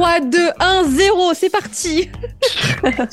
3, 0.00 0.20
2, 0.20 0.38
1, 0.58 0.84
0, 0.88 1.34
c'est 1.34 1.50
parti. 1.50 2.08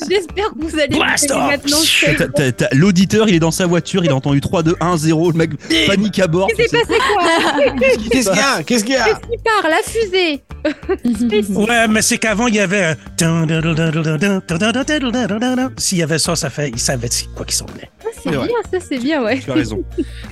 J'espère 0.08 0.46
que 0.52 0.58
vous 0.58 0.78
allez 0.78 0.96
Blast 0.96 1.30
vous 1.30 1.36
off. 1.36 1.46
maintenant. 1.46 2.68
L'auditeur, 2.72 3.28
il 3.28 3.34
est 3.34 3.40
dans 3.40 3.50
sa 3.50 3.66
voiture, 3.66 4.02
il 4.04 4.10
a 4.10 4.14
entendu 4.14 4.40
3, 4.40 4.62
2, 4.62 4.74
1, 4.80 4.96
0, 4.96 5.32
le 5.32 5.36
mec 5.36 5.50
panique 5.86 6.18
à 6.18 6.26
bord. 6.26 6.48
Qu'est-ce 6.56 6.70
qui 6.70 6.76
s'est 6.78 6.86
passé 6.86 6.98
quoi 7.12 7.24
Qu'est-ce 8.10 8.30
qu'il 8.30 8.38
y 8.38 8.40
a 8.40 8.62
Qu'est-ce 8.62 8.84
qu'il 8.84 8.94
y 8.94 8.96
a 8.96 9.04
Qu'est-ce 9.04 9.20
qui 9.20 9.36
part 9.44 9.68
La 9.68 9.82
fusée 9.84 10.42
Ouais, 11.54 11.88
mais 11.88 12.00
c'est 12.00 12.16
qu'avant, 12.16 12.46
il 12.46 12.54
y 12.54 12.60
avait 12.60 12.96
un... 13.20 13.46
S'il 15.76 15.98
y 15.98 16.02
avait 16.02 16.18
ça, 16.18 16.36
ça 16.36 16.48
fait... 16.48 16.70
Il 16.70 16.80
savait 16.80 17.10
quoi 17.36 17.44
qui 17.44 17.54
s'en 17.54 17.66
venait. 17.66 17.90
Ah, 18.16 18.20
C'est 18.22 18.30
bien, 18.30 18.46
ça 18.72 18.78
c'est 18.80 18.98
bien, 18.98 19.22
ouais. 19.22 19.38
Tu 19.40 19.50
as 19.50 19.54
raison. 19.54 19.82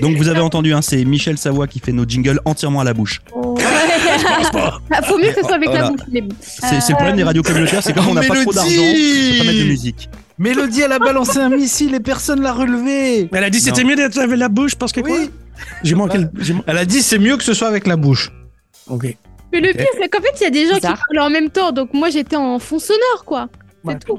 Donc 0.00 0.16
vous 0.16 0.28
avez 0.28 0.40
entendu, 0.40 0.72
hein, 0.74 0.82
c'est 0.82 1.04
Michel 1.04 1.36
Savoie 1.38 1.66
qui 1.66 1.78
fait 1.80 1.92
nos 1.92 2.04
jingles 2.06 2.40
entièrement 2.44 2.80
à 2.80 2.84
la 2.84 2.94
bouche. 2.94 3.20
Pas. 4.52 4.80
Ah, 4.90 5.02
faut 5.02 5.18
mieux 5.18 5.28
que 5.28 5.34
ce 5.36 5.40
soit 5.42 5.54
avec 5.56 5.72
la 5.72 5.90
bouche, 5.90 6.00
mais. 6.10 6.22
C'est 6.40 6.80
c'est 6.80 6.92
le 6.92 6.96
problème 6.96 7.16
des 7.16 7.22
radios 7.24 7.42
communautaires, 7.42 7.82
c'est 7.82 7.92
comme 7.92 8.08
on 8.08 8.14
n'a 8.14 8.22
pas 8.22 8.34
trop 8.42 8.52
d'argent, 8.52 8.70
on 8.70 9.32
peut 9.32 9.38
pas 9.38 9.44
mettre 9.44 9.58
de 9.58 9.64
musique. 9.68 10.08
Mélodie, 10.38 10.82
elle 10.82 10.92
a 10.92 10.98
balancé 10.98 11.38
un 11.38 11.48
missile 11.48 11.94
et 11.94 12.00
personne 12.00 12.42
l'a 12.42 12.52
relevé. 12.52 13.28
Elle 13.32 13.44
a 13.44 13.50
dit 13.50 13.60
c'était 13.60 13.84
mieux 13.84 13.96
d'être 13.96 14.18
avec 14.18 14.38
la 14.38 14.48
bouche 14.48 14.74
parce 14.74 14.92
que 14.92 15.00
quoi 15.00 15.16
Oui. 15.18 15.30
J'ai 15.82 15.94
manqué 15.94 16.18
le... 16.18 16.28
j'ai 16.38 16.52
man- 16.52 16.62
Elle 16.66 16.78
a 16.78 16.84
dit 16.84 17.02
c'est 17.02 17.18
mieux 17.18 17.36
que 17.36 17.44
ce 17.44 17.54
soit 17.54 17.68
avec 17.68 17.86
la 17.86 17.96
bouche. 17.96 18.30
Ok. 18.88 19.16
Mais 19.52 19.60
le 19.60 19.72
pire, 19.72 19.86
c'est 19.98 20.08
qu'en 20.08 20.20
fait, 20.20 20.34
il 20.40 20.44
y 20.44 20.46
a 20.46 20.50
des 20.50 20.66
gens 20.68 20.74
qui 20.74 20.80
parlent 20.82 21.20
en 21.20 21.30
même 21.30 21.48
temps, 21.50 21.72
donc 21.72 21.94
moi 21.94 22.10
j'étais 22.10 22.36
en 22.36 22.58
fond 22.58 22.78
sonore, 22.78 23.24
quoi. 23.24 23.48
C'est 23.88 24.04
tout. 24.04 24.18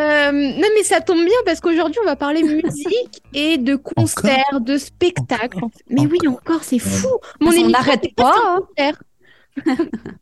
Euh, 0.00 0.32
non, 0.32 0.68
mais 0.76 0.82
ça 0.84 1.00
tombe 1.00 1.24
bien 1.24 1.36
parce 1.44 1.60
qu'aujourd'hui, 1.60 1.98
on 2.02 2.06
va 2.06 2.16
parler 2.16 2.42
musique 2.42 3.22
et 3.34 3.58
de 3.58 3.76
concerts, 3.76 4.60
de 4.60 4.78
spectacles. 4.78 5.60
Mais 5.90 6.06
oui, 6.06 6.18
encore, 6.28 6.62
c'est 6.64 6.78
fou. 6.78 7.08
Mon 7.40 7.50
on 7.52 7.68
n'arrête 7.68 8.14
pas, 8.16 8.34
hein. 8.78 8.92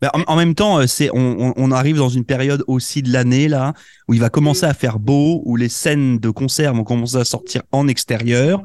Bah, 0.02 0.10
en, 0.14 0.22
en 0.26 0.36
même 0.36 0.54
temps, 0.56 0.80
euh, 0.80 0.86
c'est 0.88 1.08
on, 1.12 1.50
on- 1.50 1.54
on 1.56 1.70
arrive 1.70 1.96
dans 1.96 2.08
une 2.08 2.24
période 2.24 2.64
aussi 2.66 3.00
de 3.02 3.12
l'année 3.12 3.46
là 3.46 3.74
où 4.08 4.14
il 4.14 4.20
va 4.20 4.28
commencer 4.28 4.66
à 4.66 4.74
faire 4.74 4.98
beau, 4.98 5.40
où 5.44 5.54
les 5.56 5.68
scènes 5.68 6.18
de 6.18 6.30
concert 6.30 6.74
vont 6.74 6.82
commencer 6.82 7.16
à 7.16 7.24
sortir 7.24 7.62
en 7.70 7.86
extérieur. 7.86 8.60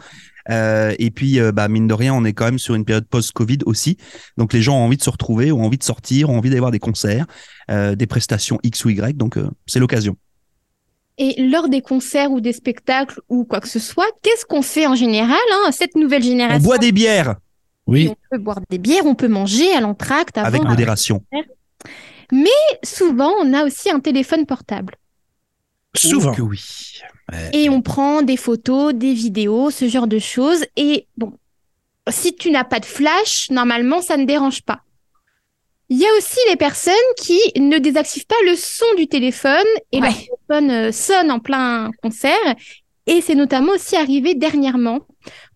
Euh, 0.49 0.93
et 0.99 1.11
puis, 1.11 1.39
euh, 1.39 1.51
bah, 1.51 1.67
mine 1.67 1.88
de 1.88 1.93
rien, 1.93 2.13
on 2.13 2.23
est 2.23 2.33
quand 2.33 2.45
même 2.45 2.59
sur 2.59 2.75
une 2.75 2.85
période 2.85 3.07
post-Covid 3.07 3.59
aussi. 3.65 3.97
Donc, 4.38 4.53
les 4.53 4.61
gens 4.61 4.75
ont 4.75 4.85
envie 4.85 4.97
de 4.97 5.03
se 5.03 5.09
retrouver, 5.09 5.52
ont 5.52 5.63
envie 5.63 5.77
de 5.77 5.83
sortir, 5.83 6.29
ont 6.29 6.37
envie 6.37 6.49
d'aller 6.49 6.59
voir 6.59 6.71
des 6.71 6.79
concerts, 6.79 7.25
euh, 7.71 7.95
des 7.95 8.07
prestations 8.07 8.59
X 8.63 8.85
ou 8.85 8.89
Y. 8.89 9.17
Donc, 9.17 9.37
euh, 9.37 9.49
c'est 9.65 9.79
l'occasion. 9.79 10.15
Et 11.17 11.41
lors 11.41 11.69
des 11.69 11.81
concerts 11.81 12.31
ou 12.31 12.41
des 12.41 12.53
spectacles 12.53 13.21
ou 13.29 13.45
quoi 13.45 13.61
que 13.61 13.69
ce 13.69 13.79
soit, 13.79 14.07
qu'est-ce 14.21 14.45
qu'on 14.45 14.61
fait 14.61 14.85
en 14.85 14.95
général 14.95 15.37
hein, 15.53 15.71
Cette 15.71 15.95
nouvelle 15.95 16.21
On 16.21 16.25
génération, 16.27 16.63
boit 16.63 16.77
des 16.77 16.91
bières 16.91 17.35
Oui. 17.87 18.09
on 18.11 18.15
peut 18.35 18.41
boire 18.43 18.59
des 18.69 18.77
bières, 18.77 19.05
on 19.05 19.15
peut 19.15 19.30
manger 19.30 19.71
à 19.73 19.80
l'entracte. 19.80 20.37
avec 20.37 20.63
modération. 20.63 21.23
Souvent, 22.83 23.31
on 23.41 23.53
a 23.53 23.63
aussi 23.63 23.89
un 23.89 23.99
téléphone 23.99 24.45
portable. 24.45 24.95
Souvent. 25.97 26.31
Oh 26.31 26.35
que 26.35 26.41
oui. 26.41 26.61
Ouais. 27.31 27.49
Et 27.53 27.69
on 27.69 27.81
prend 27.81 28.21
des 28.21 28.38
photos, 28.38 28.93
des 28.93 29.13
vidéos, 29.13 29.71
ce 29.71 29.88
genre 29.88 30.07
de 30.07 30.19
choses. 30.19 30.65
Et 30.77 31.07
bon, 31.17 31.33
si 32.09 32.35
tu 32.35 32.52
n'as 32.52 32.63
pas 32.63 32.79
de 32.79 32.85
flash, 32.85 33.49
normalement, 33.49 34.02
ça 34.02 34.17
ne 34.17 34.25
dérange 34.25 34.61
pas. 34.61 34.81
Il 35.89 35.97
y 35.99 36.05
a 36.05 36.09
aussi 36.17 36.37
les 36.49 36.55
personnes 36.55 36.93
qui 37.17 37.39
ne 37.59 37.77
désactivent 37.77 38.25
pas 38.25 38.35
le 38.45 38.55
son 38.55 38.85
du 38.97 39.07
téléphone 39.07 39.65
et 39.91 40.02
Ouais. 40.02 40.09
téléphone 40.49 40.71
euh, 40.71 40.91
sonne 40.91 41.29
en 41.31 41.39
plein 41.39 41.91
concert. 42.02 42.55
Et 43.07 43.21
c'est 43.21 43.35
notamment 43.35 43.73
aussi 43.73 43.95
arrivé 43.95 44.33
dernièrement 44.33 45.02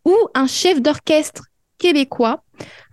où 0.06 0.16
un 0.36 0.46
chef 0.46 0.82
d'orchestre 0.82 1.44
québécois, 1.80 2.44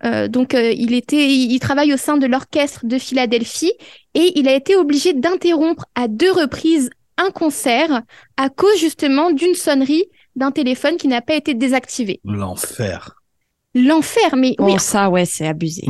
euh, 0.05 0.27
donc 0.29 0.55
euh, 0.55 0.71
il 0.71 0.93
était, 0.93 1.27
il, 1.27 1.51
il 1.51 1.59
travaille 1.59 1.93
au 1.93 1.97
sein 1.97 2.17
de 2.17 2.25
l'orchestre 2.25 2.85
de 2.85 2.97
Philadelphie 2.97 3.73
et 4.13 4.31
il 4.39 4.47
a 4.47 4.53
été 4.55 4.75
obligé 4.77 5.13
d'interrompre 5.13 5.85
à 5.93 6.07
deux 6.07 6.31
reprises 6.31 6.89
un 7.17 7.31
concert 7.31 8.01
à 8.37 8.49
cause 8.49 8.79
justement 8.79 9.31
d'une 9.31 9.55
sonnerie 9.55 10.05
d'un 10.35 10.51
téléphone 10.51 10.97
qui 10.97 11.07
n'a 11.07 11.21
pas 11.21 11.35
été 11.35 11.53
désactivé. 11.53 12.19
L'enfer. 12.23 13.15
L'enfer, 13.75 14.35
mais 14.35 14.55
oui, 14.59 14.73
Bon, 14.73 14.77
ça, 14.77 15.09
ouais, 15.09 15.25
c'est 15.25 15.47
abusé. 15.47 15.83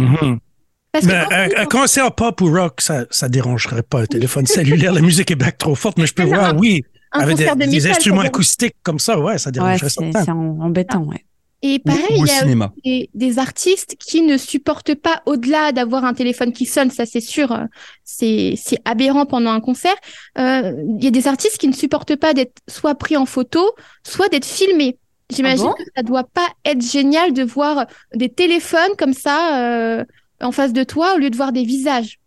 Parce 0.92 1.06
que 1.06 1.12
Ben, 1.12 1.26
quand 1.30 1.36
un, 1.36 1.48
on- 1.50 1.62
un 1.62 1.66
concert 1.66 2.12
pop 2.16 2.42
ou 2.42 2.52
rock, 2.52 2.82
ça, 2.82 3.06
ça 3.10 3.30
dérangerait 3.30 3.84
pas 3.84 4.02
un 4.02 4.06
téléphone 4.06 4.46
cellulaire. 4.46 4.94
La 4.94 5.02
musique 5.02 5.30
est 5.32 5.36
bien 5.36 5.52
trop 5.52 5.76
forte, 5.76 5.98
mais 5.98 6.08
je 6.08 6.14
peux 6.14 6.24
non, 6.24 6.30
voir, 6.30 6.56
oui, 6.58 6.84
un 7.12 7.20
avec 7.22 7.38
des, 7.38 7.46
de 7.46 7.54
des 7.56 7.68
métal, 7.68 7.92
instruments 7.92 8.22
acoustiques 8.22 8.76
comme 8.84 9.00
ça, 9.00 9.20
ouais, 9.20 9.38
ça 9.38 9.50
Ouais, 9.50 9.54
dérangerait 9.54 9.90
c'est 9.90 10.12
ça. 10.12 10.24
c'est 10.26 10.32
embêtant, 10.32 11.04
ouais. 11.04 11.24
Et 11.64 11.80
pareil, 11.80 12.04
il 12.12 12.18
y 12.28 12.30
a 12.30 12.42
cinéma. 12.42 12.72
des, 12.86 13.10
des 13.16 13.40
artistes 13.40 13.96
qui 14.00 14.22
ne 14.22 14.38
supportent 14.38 14.94
pas, 14.94 15.24
au-delà 15.26 15.72
d'avoir 15.72 16.06
un 16.06 16.14
téléphone 16.14 16.54
qui 16.54 16.66
sonne, 16.68 16.92
ça 16.92 17.06
c'est 17.08 17.20
sûr, 17.20 17.52
euh, 17.52 17.66
c'est 18.04 18.56
aberrant 18.86 19.26
pendant 19.26 19.52
un 19.52 19.60
concert. 19.60 19.96
Euh, 20.38 20.72
Il 21.00 21.04
y 21.04 21.08
a 21.08 21.12
des 21.12 21.28
artistes 21.28 21.58
qui 21.58 21.68
ne 21.68 21.74
supportent 21.74 22.16
pas 22.16 22.34
d'être 22.36 22.62
soit 22.68 22.94
pris 22.96 23.18
en 23.18 23.26
photo, 23.26 23.72
soit 24.06 24.30
d'être 24.30 24.46
filmés. 24.46 24.98
J'imagine 25.34 25.66
Ah 25.68 25.70
bon? 25.70 25.84
que 25.84 25.90
ça 25.96 26.04
doit 26.04 26.24
pas 26.24 26.48
être 26.64 26.82
génial 26.82 27.34
de 27.34 27.44
voir 27.44 27.86
des 28.16 28.30
téléphones 28.30 28.96
comme 28.98 29.14
ça 29.14 29.60
euh, 29.60 30.06
en 30.42 30.52
face 30.52 30.74
de 30.74 30.84
toi 30.84 31.16
au 31.16 31.18
lieu 31.18 31.30
de 31.32 31.36
voir 31.36 31.52
des 31.52 31.64
visages. 31.64 32.20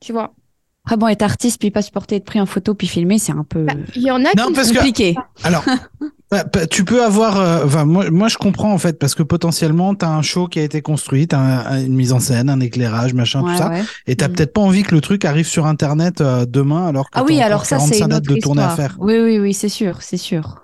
Tu 0.00 0.12
vois. 0.12 0.34
Après, 0.84 0.96
bon, 0.98 1.06
être 1.08 1.22
artiste, 1.22 1.58
puis 1.60 1.70
pas 1.70 1.80
supporter 1.80 2.16
être 2.16 2.26
pris 2.26 2.40
en 2.40 2.44
photo, 2.46 2.74
puis 2.74 2.86
filmer, 2.88 3.18
c'est 3.18 3.32
un 3.32 3.44
peu 3.44 3.62
Bah, 3.64 3.72
Il 3.96 4.02
y 4.02 4.10
en 4.10 4.22
a 4.24 4.34
Non, 4.36 4.48
qui 4.48 4.52
parce 4.52 4.70
que- 4.70 4.76
compliqué. 4.76 5.14
Alors, 5.42 5.64
bah, 6.34 6.44
bah, 6.52 6.66
tu 6.66 6.84
peux 6.84 7.04
avoir. 7.04 7.38
euh, 7.38 7.64
Enfin, 7.64 7.84
moi, 7.84 8.10
moi, 8.10 8.28
je 8.28 8.36
comprends 8.36 8.72
en 8.72 8.78
fait 8.78 8.98
parce 8.98 9.14
que 9.14 9.22
potentiellement, 9.22 9.94
t'as 9.94 10.08
un 10.08 10.22
show 10.22 10.48
qui 10.48 10.58
a 10.58 10.62
été 10.62 10.82
construit, 10.82 11.28
t'as 11.28 11.38
un- 11.38 11.66
un- 11.66 11.80
une 11.84 11.94
mise 11.94 12.12
en 12.12 12.20
scène, 12.20 12.50
un 12.50 12.60
éclairage, 12.60 13.14
machin, 13.14 13.42
Ouais, 13.42 13.52
tout 13.52 13.58
ça, 13.58 13.68
ouais. 13.70 13.82
et 14.06 14.16
t'as 14.16 14.28
Mm. 14.28 14.32
peut-être 14.32 14.52
pas 14.52 14.60
envie 14.60 14.82
que 14.82 14.94
le 14.94 15.00
truc 15.00 15.24
arrive 15.24 15.46
sur 15.46 15.66
Internet 15.66 16.20
euh, 16.20 16.44
demain 16.46 16.86
alors 16.86 17.10
que 17.10 17.18
Ah 17.18 17.24
oui, 17.26 17.40
alors 17.40 17.64
ça, 17.66 17.76
45 17.76 17.94
c'est 17.94 18.00
une 18.02 18.08
dates 18.08 18.24
autre 18.24 18.34
de 18.34 18.40
tournée 18.40 18.62
à 18.62 18.70
faire. 18.70 18.96
Oui, 18.98 19.18
oui, 19.18 19.38
oui, 19.38 19.54
c'est 19.54 19.68
sûr, 19.68 19.98
c'est 20.02 20.16
sûr. 20.16 20.63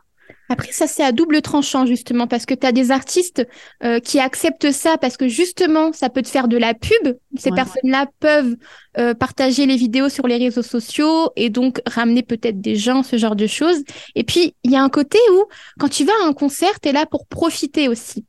Après, 0.50 0.72
ça, 0.72 0.86
c'est 0.86 1.02
à 1.04 1.12
double 1.12 1.40
tranchant, 1.42 1.86
justement, 1.86 2.26
parce 2.26 2.44
que 2.44 2.54
tu 2.54 2.66
as 2.66 2.72
des 2.72 2.90
artistes 2.90 3.46
euh, 3.84 4.00
qui 4.00 4.18
acceptent 4.18 4.72
ça 4.72 4.98
parce 4.98 5.16
que, 5.16 5.28
justement, 5.28 5.92
ça 5.92 6.10
peut 6.10 6.22
te 6.22 6.28
faire 6.28 6.48
de 6.48 6.56
la 6.58 6.74
pub. 6.74 7.16
Ces 7.38 7.50
Ouais. 7.50 7.56
personnes-là 7.56 8.06
peuvent 8.20 8.56
euh, 8.98 9.14
partager 9.14 9.64
les 9.66 9.76
vidéos 9.76 10.08
sur 10.08 10.26
les 10.26 10.36
réseaux 10.36 10.62
sociaux 10.62 11.30
et 11.36 11.48
donc 11.50 11.80
ramener 11.86 12.22
peut-être 12.22 12.60
des 12.60 12.76
gens, 12.76 13.02
ce 13.02 13.16
genre 13.16 13.36
de 13.36 13.46
choses. 13.46 13.78
Et 14.16 14.24
puis, 14.24 14.54
il 14.64 14.70
y 14.72 14.76
a 14.76 14.82
un 14.82 14.88
côté 14.88 15.18
où, 15.32 15.44
quand 15.78 15.88
tu 15.88 16.04
vas 16.04 16.12
à 16.24 16.26
un 16.28 16.32
concert, 16.32 16.80
tu 16.80 16.88
es 16.88 16.92
là 16.92 17.06
pour 17.06 17.26
profiter 17.26 17.88
aussi. 17.88 18.24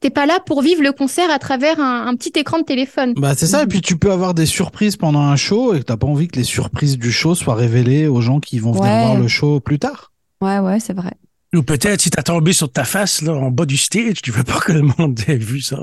T'es 0.00 0.10
pas 0.10 0.26
là 0.26 0.38
pour 0.44 0.60
vivre 0.62 0.82
le 0.82 0.92
concert 0.92 1.30
à 1.30 1.38
travers 1.38 1.80
un, 1.80 2.06
un 2.06 2.14
petit 2.16 2.32
écran 2.38 2.58
de 2.58 2.64
téléphone. 2.64 3.14
Bah, 3.16 3.34
c'est 3.36 3.46
ça, 3.46 3.62
et 3.62 3.66
puis 3.66 3.80
tu 3.80 3.96
peux 3.98 4.12
avoir 4.12 4.34
des 4.34 4.46
surprises 4.46 4.96
pendant 4.96 5.22
un 5.22 5.36
show 5.36 5.74
et 5.74 5.78
que 5.80 5.84
t'as 5.84 5.96
pas 5.96 6.06
envie 6.06 6.28
que 6.28 6.36
les 6.36 6.44
surprises 6.44 6.98
du 6.98 7.10
show 7.10 7.34
soient 7.34 7.54
révélées 7.54 8.06
aux 8.06 8.20
gens 8.20 8.38
qui 8.38 8.58
vont 8.58 8.72
venir 8.72 8.92
Ouais. 8.92 9.00
voir 9.00 9.16
le 9.18 9.26
show 9.26 9.58
plus 9.58 9.78
tard. 9.78 10.12
Ouais, 10.42 10.58
ouais, 10.58 10.78
c'est 10.80 10.92
vrai. 10.92 11.12
Ou 11.56 11.62
peut-être 11.62 12.00
si 12.02 12.10
t'as 12.10 12.22
tombé 12.22 12.52
sur 12.52 12.70
ta 12.70 12.84
face 12.84 13.22
là, 13.22 13.32
en 13.32 13.50
bas 13.50 13.64
du 13.64 13.76
stage, 13.76 14.20
tu 14.22 14.30
veux 14.30 14.44
pas 14.44 14.58
que 14.60 14.72
le 14.72 14.82
monde 14.82 15.18
ait 15.26 15.36
vu 15.36 15.60
ça. 15.60 15.82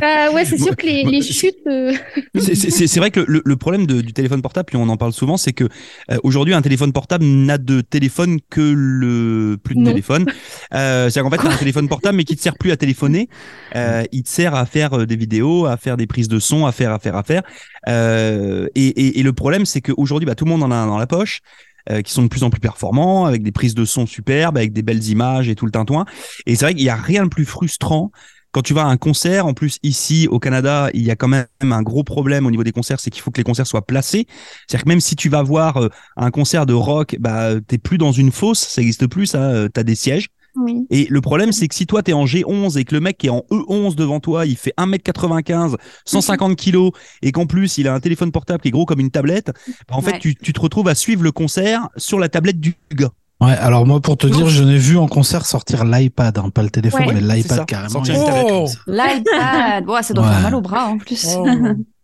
Ah 0.00 0.30
ouais, 0.34 0.44
c'est 0.44 0.56
sûr 0.58 0.74
que 0.76 0.86
les, 0.86 1.04
les 1.04 1.22
chutes. 1.22 1.56
euh, 1.66 1.92
C'est- 2.38 2.98
vrai 2.98 3.10
que 3.10 3.20
le, 3.20 3.42
le 3.44 3.56
problème 3.56 3.86
de- 3.86 4.00
du 4.00 4.12
téléphone 4.12 4.40
portable, 4.42 4.66
puis 4.66 4.76
on 4.76 4.88
en 4.88 4.96
parle 4.96 5.12
souvent, 5.12 5.36
c'est 5.36 5.52
que 5.52 5.64
euh, 6.10 6.16
aujourd'hui 6.22 6.54
un 6.54 6.62
téléphone 6.62 6.92
portable 6.92 7.24
n'a 7.24 7.58
de 7.58 7.80
téléphone 7.82 8.38
que 8.48 8.60
le 8.60 9.56
plus 9.62 9.74
de 9.74 9.80
Non. 9.80 9.90
téléphone. 9.90 10.26
Euh, 10.72 11.10
C'est-à-dire 11.10 11.24
qu'en 11.28 11.36
fait, 11.36 11.48
t'as 11.48 11.52
un 11.54 11.58
téléphone 11.58 11.88
portable 11.88 12.16
mais 12.16 12.22
qui 12.24 12.36
te 12.36 12.42
sert 12.42 12.56
plus 12.56 12.70
à 12.70 12.76
téléphoner. 12.76 13.28
Euh, 13.74 14.04
il 14.12 14.22
te 14.22 14.28
sert 14.28 14.54
à 14.54 14.64
faire 14.66 15.04
des 15.06 15.16
vidéos, 15.16 15.66
à 15.66 15.76
faire 15.76 15.96
des 15.96 16.06
prises 16.06 16.28
de 16.28 16.38
son, 16.38 16.64
à 16.64 16.70
faire, 16.72 16.92
à 16.92 16.98
faire, 17.00 17.16
à 17.16 17.24
faire. 17.24 17.42
Euh, 17.88 18.68
et, 18.76 18.86
et, 18.86 19.18
et 19.18 19.22
le 19.24 19.32
problème, 19.32 19.66
c'est 19.66 19.80
qu'aujourd'hui, 19.80 20.26
bah, 20.26 20.34
tout 20.36 20.44
le 20.44 20.50
monde 20.50 20.62
en 20.62 20.70
a 20.70 20.76
un 20.76 20.86
dans 20.86 20.98
la 20.98 21.08
poche. 21.08 21.40
Euh, 21.88 22.02
qui 22.02 22.12
sont 22.12 22.22
de 22.22 22.28
plus 22.28 22.42
en 22.42 22.50
plus 22.50 22.60
performants, 22.60 23.24
avec 23.24 23.42
des 23.42 23.52
prises 23.52 23.74
de 23.74 23.84
son 23.84 24.06
superbes, 24.06 24.56
avec 24.56 24.72
des 24.72 24.82
belles 24.82 25.04
images 25.08 25.48
et 25.48 25.54
tout 25.54 25.64
le 25.66 25.72
tintouin. 25.72 26.04
Et 26.46 26.56
c'est 26.56 26.64
vrai 26.66 26.74
qu'il 26.74 26.84
y 26.84 26.90
a 26.90 26.96
rien 26.96 27.24
de 27.24 27.28
plus 27.28 27.44
frustrant 27.46 28.10
quand 28.52 28.62
tu 28.62 28.74
vas 28.74 28.82
à 28.82 28.86
un 28.86 28.96
concert, 28.96 29.46
en 29.46 29.54
plus 29.54 29.78
ici 29.84 30.26
au 30.28 30.40
Canada, 30.40 30.90
il 30.92 31.02
y 31.02 31.10
a 31.12 31.16
quand 31.16 31.28
même 31.28 31.46
un 31.60 31.82
gros 31.82 32.02
problème 32.02 32.46
au 32.46 32.50
niveau 32.50 32.64
des 32.64 32.72
concerts, 32.72 32.98
c'est 32.98 33.10
qu'il 33.10 33.22
faut 33.22 33.30
que 33.30 33.38
les 33.38 33.44
concerts 33.44 33.66
soient 33.66 33.86
placés. 33.86 34.26
C'est-à-dire 34.66 34.84
que 34.84 34.88
même 34.88 35.00
si 35.00 35.14
tu 35.14 35.28
vas 35.28 35.42
voir 35.44 35.76
euh, 35.76 35.88
un 36.16 36.32
concert 36.32 36.66
de 36.66 36.74
rock, 36.74 37.16
bah 37.20 37.50
t'es 37.66 37.78
plus 37.78 37.96
dans 37.96 38.10
une 38.10 38.32
fosse, 38.32 38.58
ça 38.58 38.80
existe 38.82 39.06
plus, 39.06 39.26
ça. 39.26 39.50
euh, 39.52 39.68
T'as 39.68 39.84
des 39.84 39.94
sièges. 39.94 40.28
Oui. 40.62 40.86
Et 40.90 41.06
le 41.10 41.20
problème, 41.20 41.52
c'est 41.52 41.68
que 41.68 41.74
si 41.74 41.86
toi 41.86 42.02
t'es 42.02 42.12
en 42.12 42.24
G11 42.24 42.78
et 42.78 42.84
que 42.84 42.94
le 42.94 43.00
mec 43.00 43.18
qui 43.18 43.26
est 43.28 43.30
en 43.30 43.44
E11 43.50 43.94
devant 43.94 44.20
toi, 44.20 44.46
il 44.46 44.56
fait 44.56 44.74
1m95, 44.78 45.76
150 46.04 46.56
kilos, 46.56 46.92
et 47.22 47.32
qu'en 47.32 47.46
plus 47.46 47.78
il 47.78 47.88
a 47.88 47.94
un 47.94 48.00
téléphone 48.00 48.32
portable 48.32 48.60
qui 48.60 48.68
est 48.68 48.72
gros 48.72 48.84
comme 48.86 49.00
une 49.00 49.10
tablette, 49.10 49.52
bah, 49.88 49.96
en 49.96 50.00
fait 50.02 50.12
Ouais. 50.12 50.18
tu, 50.18 50.34
tu 50.34 50.52
te 50.52 50.60
retrouves 50.60 50.88
à 50.88 50.94
suivre 50.94 51.22
le 51.22 51.32
concert 51.32 51.88
sur 51.96 52.18
la 52.18 52.28
tablette 52.28 52.60
du 52.60 52.74
gars. 52.92 53.10
Ouais, 53.40 53.52
alors 53.52 53.86
moi, 53.86 54.00
pour 54.00 54.18
te 54.18 54.26
dire, 54.26 54.48
je 54.48 54.62
n'ai 54.62 54.76
vu 54.76 54.98
en 54.98 55.08
concert 55.08 55.46
sortir 55.46 55.84
l'iPad, 55.86 56.36
hein, 56.36 56.50
pas 56.50 56.62
le 56.62 56.68
téléphone, 56.68 57.06
Ouais, 57.06 57.14
mais 57.14 57.20
l'iPad 57.36 57.64
carrément. 57.64 58.02
Oh. 58.02 58.66
ça. 58.66 58.78
L'iPad, 58.86 59.88
ouais, 59.88 60.02
ça 60.02 60.12
doit 60.12 60.24
Ouais. 60.26 60.30
faire 60.30 60.42
mal 60.42 60.54
au 60.54 60.60
bras 60.60 60.88
en 60.88 60.98
plus. 60.98 61.26
Oh. 61.38 61.46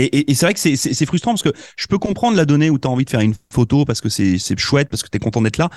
Et, 0.00 0.18
et, 0.18 0.30
et 0.30 0.34
c'est 0.34 0.46
vrai 0.46 0.54
que 0.54 0.60
c'est- 0.60 1.06
frustrant 1.06 1.32
parce 1.32 1.42
que 1.42 1.52
je 1.76 1.86
peux 1.86 1.98
comprendre 1.98 2.36
la 2.36 2.44
donnée 2.44 2.70
où 2.70 2.78
tu 2.78 2.88
as 2.88 2.90
envie 2.90 3.04
de 3.04 3.10
faire 3.10 3.20
une 3.20 3.34
photo 3.52 3.84
parce 3.84 4.00
que 4.00 4.08
c'est 4.08 4.58
chouette, 4.58 4.88
parce 4.88 5.02
que 5.02 5.08
tu 5.08 5.16
es 5.16 5.20
content 5.20 5.42
d'être 5.42 5.58
là. 5.58 5.68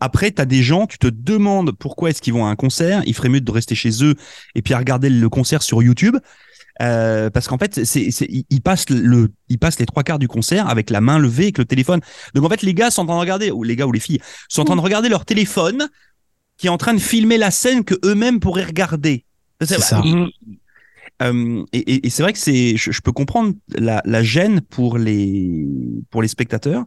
Après, 0.00 0.30
tu 0.32 0.42
as 0.42 0.46
des 0.46 0.62
gens, 0.62 0.86
tu 0.86 0.98
te 0.98 1.06
demandes 1.06 1.72
pourquoi 1.72 2.10
est-ce 2.10 2.20
qu'ils 2.20 2.32
vont 2.32 2.46
à 2.46 2.48
un 2.50 2.56
concert. 2.56 3.02
Il 3.06 3.14
ferait 3.14 3.28
mieux 3.28 3.40
de 3.40 3.50
rester 3.50 3.74
chez 3.74 4.02
eux 4.04 4.14
et 4.54 4.62
puis 4.62 4.74
à 4.74 4.78
regarder 4.78 5.10
le 5.10 5.28
concert 5.28 5.62
sur 5.62 5.82
YouTube. 5.82 6.16
Euh, 6.80 7.28
parce 7.30 7.48
qu'en 7.48 7.58
fait, 7.58 7.84
c'est, 7.84 8.10
c'est, 8.10 8.26
il 8.30 8.44
il 8.50 8.60
passe 8.60 8.88
le, 8.88 9.30
il 9.48 9.58
passe 9.58 9.78
les 9.80 9.86
trois 9.86 10.04
quarts 10.04 10.18
du 10.20 10.28
concert 10.28 10.68
avec 10.68 10.90
la 10.90 11.00
main 11.00 11.18
levée 11.18 11.44
avec 11.44 11.58
le 11.58 11.64
téléphone. 11.64 12.00
Donc 12.34 12.44
en 12.44 12.48
fait, 12.48 12.62
les 12.62 12.74
gars 12.74 12.90
sont 12.90 13.02
en 13.02 13.06
train 13.06 13.16
de 13.16 13.20
regarder, 13.20 13.50
ou 13.50 13.64
les 13.64 13.74
gars 13.74 13.86
ou 13.86 13.92
les 13.92 14.00
filles, 14.00 14.20
sont 14.48 14.62
en 14.62 14.64
train 14.64 14.76
de 14.76 14.80
regarder 14.80 15.08
leur 15.08 15.24
téléphone 15.24 15.88
qui 16.56 16.66
est 16.66 16.70
en 16.70 16.78
train 16.78 16.94
de 16.94 17.00
filmer 17.00 17.36
la 17.38 17.50
scène 17.50 17.84
que 17.84 17.94
eux-mêmes 18.04 18.40
pourraient 18.40 18.64
regarder. 18.64 19.24
C'est 19.60 19.80
ça. 19.80 20.02
Euh, 21.22 21.64
et, 21.72 21.78
et- 21.78 22.06
et 22.06 22.10
c'est 22.10 22.22
vrai 22.22 22.32
que 22.32 22.38
c'est, 22.38 22.76
je, 22.76 22.92
je 22.92 23.00
peux 23.00 23.12
comprendre 23.12 23.54
la, 23.76 24.02
la 24.04 24.22
gêne 24.22 24.60
pour 24.60 24.98
les 24.98 25.66
pour 26.10 26.22
les 26.22 26.28
spectateurs, 26.28 26.84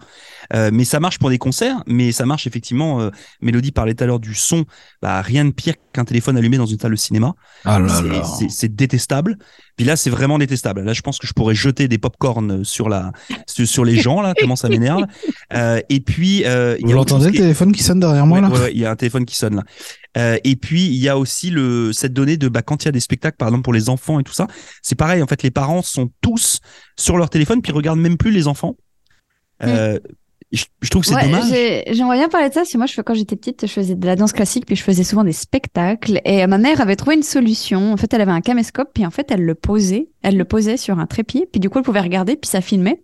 euh, 0.54 0.69
mais 0.74 0.86
ça 0.86 1.00
marche 1.00 1.19
pour 1.19 1.30
des 1.30 1.38
concerts, 1.38 1.83
mais 1.88 2.12
ça 2.12 2.25
marche 2.25 2.48
effectivement. 2.48 3.01
Euh, 3.01 3.10
Mélodie 3.42 3.72
parlait 3.72 3.94
tout 3.94 4.04
à 4.04 4.07
l'heure 4.07 4.19
du 4.19 4.33
son, 4.36 4.66
bah 5.01 5.22
rien 5.22 5.45
de 5.45 5.51
pire 5.51 5.75
qu'un 5.94 6.06
téléphone 6.06 6.38
allumé 6.38 6.57
dans 6.57 6.66
une 6.66 6.80
salle 6.80 6.92
de 6.92 6.95
cinéma. 6.95 7.33
Ah 7.66 7.80
C'est 8.50 8.74
détestable. 8.75 9.38
Puis 9.77 9.85
là, 9.85 9.95
c'est 9.95 10.09
vraiment 10.09 10.38
détestable. 10.38 10.81
Là, 10.81 10.94
je 10.94 11.01
pense 11.01 11.18
que 11.18 11.27
je 11.27 11.33
pourrais 11.33 11.56
jeter 11.56 11.88
des 11.88 11.97
pop-corn 11.97 12.63
sur 12.63 12.89
la 12.89 13.12
sur, 13.47 13.68
sur 13.68 13.85
les 13.85 13.97
gens 13.97 14.21
là, 14.21 14.33
tellement 14.33 14.56
ça 14.56 14.69
m'énerve. 14.69 15.06
Euh, 15.53 15.81
et 15.89 16.00
puis, 16.00 16.45
euh, 16.45 16.75
il 16.79 16.88
y 16.88 16.91
Vous 16.91 16.97
l'entendez 16.97 17.27
le 17.27 17.38
téléphone 17.38 17.71
qui 17.71 17.83
sonne 17.83 18.00
derrière 18.00 18.25
moi 18.25 18.39
Ouais, 18.39 18.41
là 18.41 18.50
ouais, 18.50 18.59
ouais, 18.59 18.71
il 18.73 18.79
y 18.79 18.85
a 18.85 18.91
un 18.91 18.95
téléphone 18.95 19.25
qui 19.25 19.35
sonne 19.35 19.56
là. 19.56 19.63
Euh, 20.18 20.38
et 20.44 20.56
puis 20.57 20.88
il 20.88 20.97
y 20.97 21.07
a 21.07 21.18
aussi 21.18 21.50
le 21.50 21.94
cette 21.94 22.12
donnée 22.12 22.35
de 22.35 22.50
bah, 22.50 22.62
quand 22.62 22.83
il 22.83 22.88
y 22.88 22.89
a 22.89 22.91
des 22.91 23.00
spectacles 23.00 23.38
par 23.38 23.47
exemple 23.47 23.63
pour 23.63 23.73
les 23.73 23.88
enfants 23.89 24.19
et 24.19 24.23
tout 24.23 24.33
ça, 24.33 24.47
c'est 24.81 24.95
pareil 24.95 25.21
en 25.21 25.27
fait 25.27 25.41
les 25.41 25.51
parents 25.51 25.81
sont 25.81 26.09
tous 26.21 26.59
sur 26.97 27.18
leur 27.18 27.29
téléphone 27.29 27.62
puis 27.62 27.71
ils 27.71 27.75
regardent 27.75 28.00
même 28.00 28.18
plus 28.18 28.31
les 28.31 28.47
enfants. 28.47 28.75
Euh, 29.63 30.00
je, 30.51 30.65
je 30.81 30.89
trouve 30.89 31.01
que 31.03 31.07
c'est 31.07 31.15
Ouais, 31.15 31.24
dommage. 31.25 31.50
j'ai- 31.50 31.83
J'aimerais 31.94 32.18
bien 32.18 32.27
parler 32.30 32.50
de 32.50 32.53
ça, 32.53 32.62
parce 32.62 32.71
que 32.71 32.77
moi, 32.77 32.86
je, 32.88 33.00
quand 33.01 33.13
j'étais 33.13 33.36
petite, 33.36 33.65
je 33.68 33.71
faisais 33.71 33.95
de 33.95 34.06
la 34.06 34.15
danse 34.15 34.33
classique, 34.33 34.65
puis 34.65 34.75
je 34.75 34.83
faisais 34.83 35.03
souvent 35.03 35.24
des 35.24 35.31
spectacles. 35.31 36.19
Et 36.25 36.45
ma 36.48 36.57
mère 36.57 36.81
avait 36.81 36.95
trouvé 36.95 37.15
une 37.15 37.24
solution. 37.24 37.94
En 37.94 37.98
fait, 37.98 38.13
elle 38.13 38.21
avait 38.21 38.31
un 38.31 38.42
caméscope, 38.42 38.89
puis 38.94 39.06
en 39.06 39.12
fait, 39.12 39.31
elle 39.31 39.44
le 39.45 39.56
posait. 39.56 40.09
Elle 40.24 40.38
le 40.38 40.45
posait 40.45 40.77
sur 40.77 41.00
un 41.00 41.06
trépied, 41.07 41.48
puis 41.51 41.59
du 41.59 41.69
coup, 41.69 41.80
elle 41.80 41.83
pouvait 41.83 42.00
regarder, 42.01 42.36
puis 42.36 42.50
ça 42.50 42.62
filmait. 42.62 43.01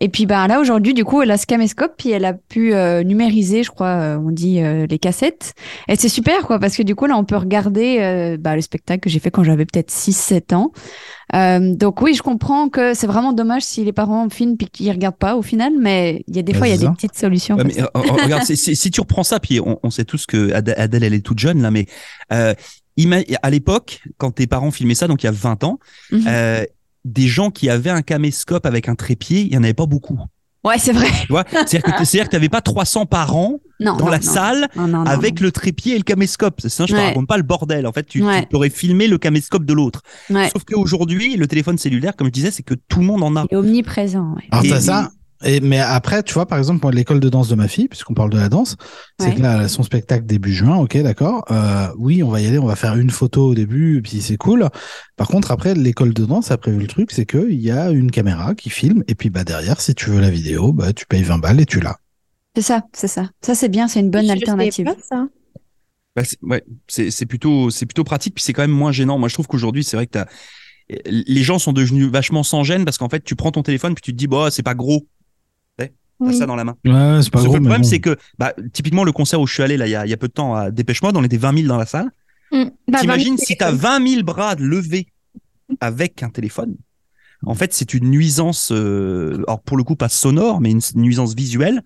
Et 0.00 0.08
puis, 0.08 0.26
ben 0.26 0.46
là, 0.48 0.60
aujourd'hui, 0.60 0.92
du 0.92 1.04
coup, 1.04 1.22
elle 1.22 1.30
a 1.30 1.38
ce 1.38 1.46
caméscope, 1.46 1.92
puis 1.96 2.10
elle 2.10 2.24
a 2.24 2.34
pu 2.34 2.74
euh, 2.74 3.02
numériser, 3.04 3.62
je 3.62 3.70
crois, 3.70 3.86
euh, 3.86 4.18
on 4.18 4.30
dit, 4.30 4.60
euh, 4.60 4.86
les 4.88 4.98
cassettes. 4.98 5.54
Et 5.88 5.96
c'est 5.96 6.08
super, 6.10 6.46
quoi, 6.46 6.58
parce 6.58 6.76
que 6.76 6.82
du 6.82 6.94
coup, 6.94 7.06
là, 7.06 7.16
on 7.16 7.24
peut 7.24 7.36
regarder 7.36 8.36
bah, 8.40 8.54
le 8.56 8.60
spectacle 8.60 9.00
que 9.00 9.08
j'ai 9.10 9.18
fait 9.20 9.30
quand 9.30 9.44
j'avais 9.44 9.64
peut-être 9.66 9.90
6-7 9.90 10.52
ans. 10.54 10.72
Euh, 11.34 11.74
donc 11.74 12.00
oui, 12.00 12.14
je 12.14 12.22
comprends 12.22 12.68
que 12.68 12.94
c'est 12.94 13.06
vraiment 13.06 13.32
dommage 13.32 13.62
si 13.62 13.84
les 13.84 13.92
parents 13.92 14.28
filment 14.30 14.56
puis 14.56 14.68
qu'ils 14.68 14.90
regardent 14.90 15.16
pas 15.18 15.36
au 15.36 15.42
final, 15.42 15.72
mais 15.78 16.24
il 16.26 16.36
y 16.36 16.38
a 16.38 16.42
des 16.42 16.52
Bah, 16.52 16.58
fois 16.58 16.68
il 16.68 16.70
y 16.70 16.74
a 16.74 16.78
des 16.78 16.88
petites 16.94 17.16
solutions. 17.16 17.56
Mais, 17.56 17.78
euh, 17.80 17.84
euh, 17.96 18.00
regarde, 18.00 18.44
si 18.44 18.90
tu 18.90 19.00
reprends 19.00 19.24
ça, 19.24 19.38
puis 19.38 19.60
on, 19.60 19.78
on 19.82 19.90
sait 19.90 20.04
tous 20.04 20.24
que 20.26 20.52
Ad- 20.52 20.74
Adèle, 20.76 21.04
elle 21.04 21.14
est 21.14 21.20
toute 21.24 21.38
jeune 21.38 21.60
là, 21.60 21.70
mais 21.70 21.86
euh, 22.32 22.54
à 23.42 23.50
l'époque, 23.50 24.00
quand 24.16 24.32
tes 24.32 24.46
parents 24.46 24.70
filmaient 24.70 24.94
ça, 24.94 25.06
donc 25.06 25.22
il 25.22 25.26
y 25.26 25.28
a 25.28 25.32
20 25.32 25.64
ans, 25.64 25.78
Mhm. 26.10 26.24
euh, 26.26 26.64
des 27.04 27.28
gens 27.28 27.50
qui 27.50 27.70
avaient 27.70 27.90
un 27.90 28.02
caméscope 28.02 28.66
avec 28.66 28.88
un 28.88 28.94
trépied, 28.94 29.42
il 29.42 29.52
y 29.54 29.56
en 29.56 29.62
avait 29.62 29.74
pas 29.74 29.86
beaucoup. 29.86 30.18
Ouais, 30.68 30.78
c'est 30.78 30.92
vrai. 30.92 31.08
Tu 31.22 31.28
vois, 31.32 31.44
c'est-à-dire 31.50 31.82
que 31.82 32.24
que 32.24 32.28
t'avais 32.30 32.48
pas 32.48 32.60
300 32.60 33.06
parents 33.06 33.58
Non. 33.80 33.96
dans 33.96 34.04
non, 34.06 34.10
la 34.10 34.18
non. 34.18 34.22
salle 34.22 34.68
Non, 34.76 34.86
non, 34.88 34.98
non, 34.98 35.06
avec 35.06 35.40
non. 35.40 35.46
le 35.46 35.52
trépied 35.52 35.94
et 35.94 35.98
le 35.98 36.02
caméscope. 36.04 36.60
Sinon, 36.66 36.86
je 36.86 36.92
te 36.94 36.98
Ouais. 36.98 37.06
raconte 37.06 37.26
pas 37.26 37.36
le 37.36 37.42
bordel. 37.42 37.86
En 37.86 37.92
fait, 37.92 38.04
tu, 38.06 38.22
Ouais. 38.22 38.46
tu 38.48 38.56
aurais 38.56 38.70
filmé 38.70 39.06
le 39.08 39.18
caméscope 39.18 39.64
de 39.64 39.72
l'autre. 39.72 40.02
Ouais. 40.30 40.48
Sauf 40.52 40.64
qu'aujourd'hui, 40.64 41.36
le 41.36 41.46
téléphone 41.46 41.78
cellulaire, 41.78 42.14
comme 42.16 42.26
je 42.28 42.32
disais, 42.32 42.50
c'est 42.50 42.62
que 42.62 42.74
tout 42.74 43.00
le 43.00 43.06
monde 43.06 43.22
en 43.22 43.34
a. 43.36 43.44
Il 43.50 43.54
est 43.54 43.56
omniprésent. 43.56 44.34
Ouais. 44.36 44.44
Alors 44.50 44.64
Et- 44.64 44.80
ça. 44.80 45.10
Et, 45.44 45.60
mais 45.60 45.78
après, 45.78 46.22
tu 46.22 46.34
vois, 46.34 46.46
par 46.46 46.58
exemple, 46.58 46.80
moi, 46.82 46.90
l'école 46.92 47.20
de 47.20 47.28
danse 47.28 47.48
de 47.48 47.54
ma 47.54 47.68
fille, 47.68 47.86
puisqu'on 47.88 48.14
parle 48.14 48.30
de 48.30 48.38
la 48.38 48.48
danse, 48.48 48.76
c'est 49.20 49.34
que 49.34 49.40
là, 49.40 49.68
son 49.68 49.82
spectacle 49.82 50.26
début 50.26 50.52
juin, 50.52 50.76
ok, 50.76 50.96
d'accord. 51.02 51.44
Euh, 51.50 51.88
oui, 51.96 52.22
on 52.22 52.28
va 52.28 52.40
y 52.40 52.46
aller, 52.46 52.58
on 52.58 52.66
va 52.66 52.74
faire 52.76 52.96
une 52.96 53.10
photo 53.10 53.48
au 53.50 53.54
début, 53.54 54.02
puis 54.02 54.20
c'est 54.20 54.36
cool. 54.36 54.68
Par 55.16 55.28
contre, 55.28 55.50
après, 55.52 55.74
l'école 55.74 56.12
de 56.12 56.24
danse 56.24 56.50
a 56.50 56.56
prévu 56.58 56.78
le 56.80 56.86
truc, 56.86 57.12
c'est 57.12 57.26
qu'il 57.26 57.60
y 57.60 57.70
a 57.70 57.90
une 57.90 58.10
caméra 58.10 58.54
qui 58.54 58.68
filme, 58.70 59.04
et 59.06 59.14
puis 59.14 59.30
bah 59.30 59.44
derrière, 59.44 59.80
si 59.80 59.94
tu 59.94 60.10
veux 60.10 60.20
la 60.20 60.30
vidéo, 60.30 60.72
bah 60.72 60.92
tu 60.92 61.06
payes 61.06 61.22
20 61.22 61.38
balles 61.38 61.60
et 61.60 61.66
tu 61.66 61.80
l'as. 61.80 61.98
C'est 62.56 62.62
ça, 62.62 62.82
c'est 62.92 63.08
ça. 63.08 63.30
Ça 63.40 63.54
c'est 63.54 63.68
bien, 63.68 63.86
c'est 63.86 64.00
une 64.00 64.10
bonne 64.10 64.28
alternative. 64.30 64.86
pas 64.86 64.96
ça. 65.08 65.28
Bah, 66.16 66.24
c'est- 66.24 66.42
ouais, 66.42 66.64
c'est 66.88 67.10
c'est 67.12 67.26
plutôt, 67.26 67.70
c'est 67.70 67.86
plutôt 67.86 68.02
pratique, 68.02 68.34
puis 68.34 68.42
c'est 68.42 68.52
quand 68.52 68.62
même 68.62 68.70
moins 68.72 68.90
gênant. 68.90 69.18
Moi, 69.18 69.28
je 69.28 69.34
trouve 69.34 69.46
qu'aujourd'hui, 69.46 69.84
c'est 69.84 69.96
vrai 69.96 70.08
que 70.08 70.18
les 71.06 71.42
gens 71.42 71.58
sont 71.58 71.72
devenus 71.72 72.08
vachement 72.10 72.42
sans 72.42 72.64
gêne 72.64 72.84
parce 72.84 72.98
qu'en 72.98 73.08
fait, 73.08 73.22
tu 73.22 73.36
prends 73.36 73.52
ton 73.52 73.62
téléphone 73.62 73.94
puis 73.94 74.02
tu 74.02 74.12
te 74.12 74.16
dis, 74.16 74.26
bah, 74.26 74.48
c'est 74.50 74.62
pas 74.62 74.74
gros. 74.74 75.06
T'as 76.20 76.26
Oui. 76.26 76.36
ça 76.36 76.46
dans 76.46 76.56
la 76.56 76.64
main. 76.64 76.76
Ouais, 76.84 77.22
c'est 77.22 77.30
pas 77.30 77.38
Sauf 77.38 77.46
gros, 77.48 77.52
que 77.54 77.58
le 77.58 77.62
problème, 77.64 77.82
bon. 77.82 77.88
c'est 77.88 78.00
que, 78.00 78.16
bah, 78.38 78.52
typiquement, 78.72 79.04
le 79.04 79.12
concert 79.12 79.40
où 79.40 79.46
je 79.46 79.54
suis 79.54 79.62
allé, 79.62 79.76
là, 79.76 79.86
il 79.86 79.90
y 79.90 79.94
a, 79.96 80.04
il 80.06 80.10
y 80.10 80.12
a 80.12 80.16
peu 80.16 80.28
de 80.28 80.32
temps, 80.32 80.54
à 80.54 80.70
Dépêche 80.70 81.02
Mode, 81.02 81.16
on 81.16 81.22
était 81.24 81.36
20 81.36 81.54
000 81.56 81.68
dans 81.68 81.76
la 81.78 81.86
salle. 81.86 82.10
Mm. 82.52 82.64
Bah, 82.88 82.98
T'imagines 83.00 83.36
20 83.36 83.44
si 83.44 83.56
t'as 83.56 83.70
20 83.72 84.06
000 84.08 84.22
bras 84.22 84.54
levés 84.56 85.06
avec 85.80 86.22
un 86.22 86.30
téléphone. 86.30 86.76
En 87.46 87.54
fait, 87.54 87.72
c'est 87.72 87.94
une 87.94 88.10
nuisance, 88.10 88.70
euh, 88.72 89.36
alors 89.46 89.60
pour 89.60 89.76
le 89.76 89.84
coup 89.84 89.94
pas 89.94 90.08
sonore, 90.08 90.60
mais 90.60 90.70
une 90.72 90.80
nuisance 90.94 91.34
visuelle 91.34 91.82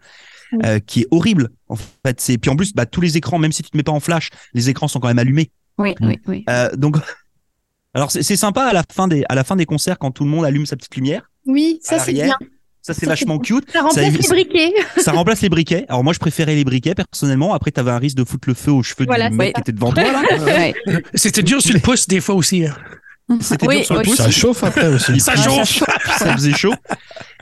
Mm. 0.53 0.59
euh, 0.67 0.79
qui 0.81 1.01
est 1.01 1.07
horrible. 1.11 1.49
En 1.69 1.77
fait, 1.77 2.21
c'est 2.21 2.37
puis 2.39 2.51
en 2.51 2.57
plus, 2.57 2.75
bah, 2.75 2.85
tous 2.87 3.01
les 3.01 3.17
écrans, 3.17 3.39
même 3.39 3.53
si 3.53 3.63
tu 3.63 3.71
te 3.71 3.77
mets 3.77 3.83
pas 3.83 3.93
en 3.93 4.01
flash, 4.01 4.29
les 4.53 4.69
écrans 4.69 4.87
sont 4.87 5.01
quand 5.01 5.09
même 5.09 5.19
allumés. 5.19 5.51
Oui, 5.79 5.95
Mm. 6.01 6.07
oui, 6.09 6.21
oui. 6.27 6.45
Euh, 6.51 6.75
donc, 6.77 6.97
alors 7.95 8.11
c'est 8.11 8.37
sympa 8.37 8.63
à 8.65 8.73
la 8.75 8.83
fin 8.91 9.09
des 9.09 9.25
à 9.31 9.35
la 9.35 9.45
fin 9.45 9.57
des 9.57 9.65
concerts 9.67 9.99
quand 9.99 10.11
tout 10.11 10.25
le 10.25 10.31
monde 10.31 10.45
allume 10.45 10.67
sa 10.67 10.77
petite 10.77 10.95
lumière. 10.97 11.31
Oui, 11.47 11.79
ça 11.83 11.99
c'est 11.99 12.13
bien. 12.13 12.37
Ça 12.83 12.95
c'est 12.95 13.07
vachement 13.07 13.39
cute. 13.39 13.71
Ça 13.73 13.83
remplace 13.83 14.13
les 14.13 14.29
briquets. 14.29 14.73
Ça 14.99 15.13
remplace 15.13 15.41
les 15.41 15.49
briquets. 15.49 15.87
Alors 15.89 16.03
moi 16.03 16.13
je 16.13 16.19
préférais 16.19 16.55
les 16.57 16.65
briquets 16.65 16.95
personnellement. 16.97 17.55
Après 17.55 17.71
t'avais 17.71 17.93
un 17.93 17.99
risque 17.99 18.17
de 18.17 18.25
foutre 18.25 18.49
le 18.49 18.55
feu 18.55 18.73
aux 18.73 18.83
cheveux 18.83 19.07
Voilà, 19.07 19.31
du 19.31 19.37
mec 19.37 19.55
qui 19.55 19.61
était 19.61 19.73
devant 19.73 19.93
toi 19.93 20.03
là. 20.03 20.23
Ouais. 20.45 20.75
C'était 21.15 21.43
dur 21.45 21.63
sur 21.63 21.75
le 21.75 21.81
pouce 21.81 22.09
des 22.09 22.21
fois 22.21 22.35
aussi. 22.35 22.67
hein. 22.67 22.75
C'était 23.41 23.67
Oui, 23.69 23.77
dur 23.79 23.87
sur 23.87 23.95
le 23.95 24.03
pouce. 24.03 24.17
Ça 24.17 24.31
chauffe 24.31 24.65
après 24.65 24.89
aussi. 24.89 25.19
Ça 25.21 25.37
chauffe. 25.37 25.83
ça 26.19 26.35
faisait 26.35 26.53
chaud. 26.55 26.75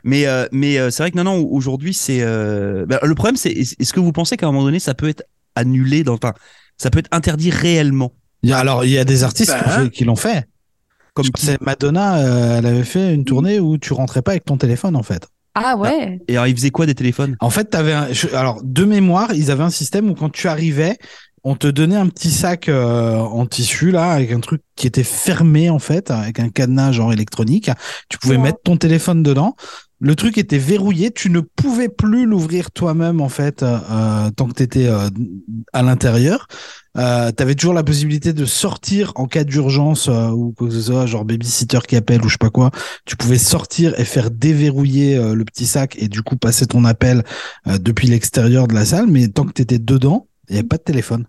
Mais 0.05 0.27
euh, 0.27 0.47
mais 0.53 0.79
euh, 0.79 0.91
c'est 0.91 1.03
vrai 1.03 1.11
que 1.11 1.17
non 1.17 1.25
non 1.25 1.39
aujourd'hui 1.51 1.95
c'est 1.95 2.21
euh, 2.21 2.85
bah, 2.87 3.01
le 3.03 3.15
problème 3.15 3.37
c'est 3.37 3.51
est-ce 3.51 3.93
que 3.93 4.01
vous 4.01 4.13
pensez 4.13 4.37
qu'à 4.37 4.47
un 4.47 4.53
moment 4.53 4.65
donné 4.65 4.79
ça 4.79 4.95
peut 4.95 5.09
être 5.09 5.23
annulé 5.57 6.05
dans 6.05 6.15
enfin 6.15 6.35
ça 6.77 6.91
peut 6.91 6.99
être 6.99 7.09
interdit 7.13 7.51
réellement? 7.51 8.13
Il 8.43 8.51
y 8.51 8.53
a- 8.55 8.59
alors, 8.59 8.85
il 8.87 8.91
y 8.91 8.99
a 8.99 9.05
des 9.05 9.23
artistes 9.25 9.51
Bah, 9.51 9.61
qui 9.63 9.71
fait- 9.85 9.91
qui 9.91 10.05
l'ont 10.05 10.17
fait. 10.17 10.47
Comme 11.15 11.27
c'est 11.37 11.61
Madonna, 11.61 12.19
euh, 12.19 12.59
elle 12.59 12.67
avait 12.67 12.85
fait 12.85 13.15
une 13.15 13.25
tournée 13.25 13.59
où 13.61 13.79
tu 13.79 13.93
rentrais 13.93 14.23
pas 14.23 14.33
avec 14.33 14.45
ton 14.45 14.57
téléphone 14.57 14.97
en 14.97 15.03
fait. 15.03 15.27
Ah 15.55 15.77
ouais. 15.77 16.21
et 16.29 16.35
alors 16.37 16.47
ils 16.47 16.55
faisaient 16.57 16.71
quoi 16.71 16.87
des 16.87 16.95
téléphones? 16.95 17.37
En 17.41 17.51
fait, 17.51 17.65
t'avais 17.65 17.93
un... 17.93 18.09
alors 18.35 18.61
de 18.63 18.85
mémoire, 18.85 19.33
ils 19.35 19.51
avaient 19.51 19.65
un 19.65 19.71
système 19.71 20.09
où 20.09 20.15
quand 20.15 20.31
tu 20.31 20.47
arrivais, 20.47 20.97
on 21.43 21.57
te 21.57 21.67
donnait 21.67 21.97
un 21.97 22.07
petit 22.07 22.31
sac 22.31 22.69
euh, 22.69 23.17
en 23.17 23.47
tissu 23.47 23.91
là 23.91 24.13
avec 24.13 24.31
un 24.31 24.41
truc 24.41 24.63
qui 24.77 24.87
était 24.87 25.03
fermé 25.03 25.69
en 25.71 25.79
fait 25.79 26.11
avec 26.11 26.39
un 26.39 26.51
cadenas 26.51 26.93
genre 26.93 27.13
électronique. 27.13 27.71
Tu 28.09 28.19
pouvais 28.19 28.37
Ouais. 28.37 28.43
mettre 28.43 28.61
ton 28.63 28.77
téléphone 28.77 29.23
dedans. 29.23 29.57
Le 30.03 30.15
truc 30.17 30.39
était 30.39 30.57
verrouillé, 30.57 31.11
tu 31.11 31.29
ne 31.29 31.41
pouvais 31.41 31.91
plus 31.91 32.25
l'ouvrir 32.25 32.71
toi-même 32.71 33.21
en 33.21 33.29
fait 33.29 33.63
euh, 33.63 33.79
euh, 33.91 34.31
tant 34.31 34.49
que 34.49 34.55
tu 34.55 34.63
étais 34.63 34.89
à 35.75 35.83
l'intérieur. 35.83 36.47
Euh, 36.97 37.31
tu 37.37 37.43
avais 37.43 37.55
toujours 37.55 37.75
la 37.75 37.83
possibilité 37.85 38.33
de 38.33 38.47
sortir 38.47 39.13
en 39.17 39.27
cas 39.27 39.45
d'urgence 39.45 40.09
euh, 40.09 40.29
ou 40.31 40.53
quoi 40.57 40.69
que 40.69 40.73
ce 40.75 40.81
soit, 40.81 41.05
genre 41.05 41.27
babysitter 41.27 41.81
qui 41.87 41.97
appelle 41.97 42.23
ou 42.25 42.29
je 42.29 42.33
sais 42.33 42.39
pas 42.39 42.49
quoi. 42.49 42.71
Tu 43.05 43.15
pouvais 43.17 43.37
sortir 43.37 43.99
et 44.01 44.07
faire 44.07 44.31
déverrouiller 44.31 45.19
euh, 45.19 45.35
le 45.35 45.45
petit 45.45 45.67
sac 45.67 45.97
et 45.99 46.09
du 46.09 46.23
coup 46.23 46.37
passer 46.37 46.67
ton 46.67 46.87
appel 46.87 47.23
euh, 47.67 47.77
depuis 47.77 48.09
l'extérieur 48.09 48.69
de 48.69 48.75
la 48.75 48.87
salle, 48.87 49.07
mais 49.07 49.29
tant 49.29 49.45
que 49.45 49.53
tu 49.53 49.61
étais 49.63 49.79
dedans, 49.79 50.29
il 50.49 50.55
n'y 50.55 50.59
avait 50.61 50.69
pas 50.69 50.79
de 50.79 50.83
téléphone. 50.83 51.27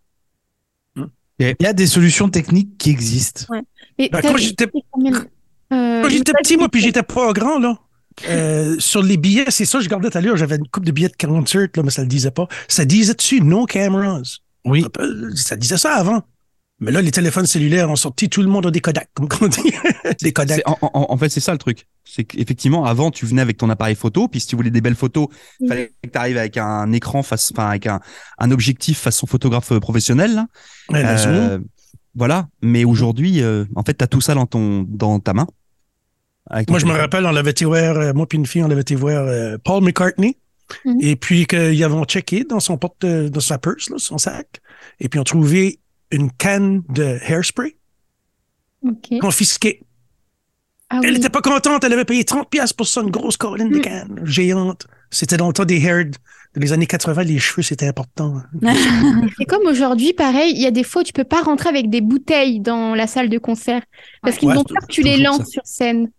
Hmm. 0.96 1.06
Il 1.40 1.56
y 1.60 1.66
a 1.66 1.74
des 1.74 1.88
solutions 1.88 2.30
techniques 2.30 2.78
qui 2.78 2.90
existent. 2.90 3.54
Et 3.98 4.08
Bah, 4.10 4.22
quand 4.22 4.38
j'étais- 4.38 4.68
même, 4.98 5.26
euh, 5.74 6.04
petit, 6.42 6.56
moi, 6.56 6.70
puis 6.70 6.80
j'étais 6.82 7.04
pas 7.04 7.34
grand, 7.34 7.60
là. 7.60 7.78
Euh, 8.28 8.76
sur 8.80 9.02
les 9.02 9.18
billets, 9.18 9.46
c'est 9.50 9.66
ça, 9.66 9.80
je 9.80 9.86
regardais 9.86 10.10
tout 10.10 10.18
à 10.18 10.22
l'heure, 10.22 10.38
j'avais 10.38 10.56
une 10.58 10.68
coupe 10.68 10.86
de 10.86 10.92
billets 10.92 11.10
de 11.10 11.28
concert, 11.28 11.68
là, 11.76 11.84
mais 11.84 11.92
ça 11.92 12.02
le 12.02 12.08
disait 12.08 12.32
pas. 12.32 12.48
Ça 12.68 12.86
disait 12.86 13.14
dessus, 13.14 13.42
no 13.42 13.66
cameras? 13.66 14.22
Oui. 14.66 14.86
Ça 15.36 15.56
disait 15.56 15.78
ça 15.78 15.96
avant. 15.96 16.22
Mais 16.80 16.92
là, 16.92 17.02
les 17.04 17.12
téléphones 17.12 17.46
cellulaires 17.46 17.92
ont 17.92 17.96
sorti, 17.96 18.28
tout 18.28 18.42
le 18.42 18.48
monde 18.48 18.66
a 18.66 18.72
des 18.72 18.82
Kodak, 18.82 19.10
comme 19.14 19.30
on 19.42 19.48
dit. 19.48 19.72
des 20.22 20.34
Kodak. 20.34 20.62
En, 20.66 20.78
en- 20.82 21.06
en 21.14 21.18
fait 21.18 21.30
c'est 21.30 21.40
ça 21.40 21.52
le 21.52 21.58
truc 21.60 21.88
c'est 22.04 22.24
qu'effectivement 22.24 22.86
avant 22.86 23.12
tu 23.12 23.26
venais 23.28 23.42
avec 23.44 23.58
ton 23.58 23.70
appareil 23.70 23.96
photo 23.96 24.28
puis 24.28 24.40
si 24.40 24.48
tu 24.48 24.56
voulais 24.56 24.72
des 24.72 24.82
belles 24.82 24.96
photos 24.96 25.28
il 25.60 25.68
fallait 25.68 25.94
que 26.04 26.10
tu 26.10 26.18
arrives 26.18 26.38
avec 26.38 26.58
un 26.58 26.92
écran 26.92 27.22
face 27.24 27.52
enfin 27.54 27.70
avec 27.70 27.86
un, 27.88 28.02
un 28.40 28.52
objectif 28.52 28.98
façon 29.00 29.28
photographe 29.28 29.78
professionnel 29.80 30.34
là. 30.34 30.48
Ouais. 30.90 31.04
Euh, 31.06 31.60
voilà 32.16 32.48
mais 32.62 32.84
aujourd'hui 32.84 33.42
euh, 33.42 33.64
en 33.76 33.84
fait 33.84 33.94
tu 33.94 34.04
as 34.04 34.08
tout 34.08 34.20
ça 34.20 34.34
dans 34.34 34.48
ton 34.48 34.84
dans 34.90 35.20
ta 35.20 35.34
main 35.34 35.48
Moi, 36.70 36.80
je 36.80 36.86
me 36.86 36.92
rappelle, 36.92 37.26
on 37.26 37.32
l'avait 37.32 37.52
été 37.52 37.66
voir, 37.66 37.98
euh, 37.98 38.14
moi 38.14 38.28
puis 38.28 38.38
une 38.38 38.46
fille, 38.46 38.64
on 38.64 38.68
l'avait 38.68 38.82
été 38.82 38.96
voir 38.96 39.26
euh, 39.28 39.58
Paul 39.64 39.84
McCartney. 39.84 40.38
Mhm. 40.86 40.98
Et 41.02 41.16
puis 41.18 41.46
qu'ils 41.46 41.84
avaient 41.84 42.04
checké 42.06 42.44
dans 42.46 42.60
son 42.62 42.78
porte, 42.78 43.04
euh, 43.04 43.30
dans 43.30 43.40
sa 43.42 43.58
purse, 43.58 43.90
là, 43.90 43.98
son 44.00 44.18
sac. 44.18 44.48
Et 45.00 45.10
puis, 45.10 45.20
on 45.20 45.24
trouvait 45.24 45.80
une 46.12 46.32
canne 46.32 46.84
de 46.90 47.20
hairspray 47.28 47.76
Ok. 48.84 49.20
confisquée. 49.20 49.82
Ah 50.90 51.00
Elle 51.04 51.10
oui. 51.12 51.16
n'était 51.18 51.30
pas 51.30 51.42
contente, 51.42 51.84
elle 51.84 51.94
avait 51.94 52.04
payé 52.06 52.24
30 52.26 52.50
pièces 52.50 52.74
pour 52.74 52.88
ça, 52.88 53.02
une 53.02 53.12
grosse 53.12 53.38
colline 53.38 53.70
de 53.70 53.78
Mm. 53.78 53.82
canne, 53.82 54.20
géante. 54.24 54.88
C'était 55.10 55.38
dans 55.38 55.48
le 55.48 55.54
temps 55.54 55.64
des 55.66 55.82
hair, 55.82 56.06
les 56.56 56.74
années 56.74 56.88
80, 56.88 57.24
les 57.24 57.40
cheveux, 57.40 57.62
c'était 57.62 57.88
important. 57.88 58.42
C'est 59.38 59.46
comme 59.46 59.66
aujourd'hui, 59.68 60.14
pareil, 60.14 60.52
il 60.56 60.62
y 60.62 60.66
a 60.66 60.72
des 60.72 60.84
fois 60.84 61.02
où 61.02 61.06
tu 61.06 61.14
peux 61.14 61.24
pas 61.24 61.42
rentrer 61.44 61.70
avec 61.70 61.90
des 61.90 62.02
bouteilles 62.02 62.60
dans 62.60 62.94
la 62.96 63.08
salle 63.08 63.30
de 63.30 63.38
concert 63.38 63.82
parce 64.22 64.38
qu'ils 64.38 64.50
Ouais, 64.50 64.58
ont 64.58 64.64
peur 64.64 64.82
que 64.88 64.92
tu 64.92 65.02
les 65.02 65.18
lances 65.18 65.40
ça. 65.40 65.46
sur 65.46 65.62
scène. 65.66 66.10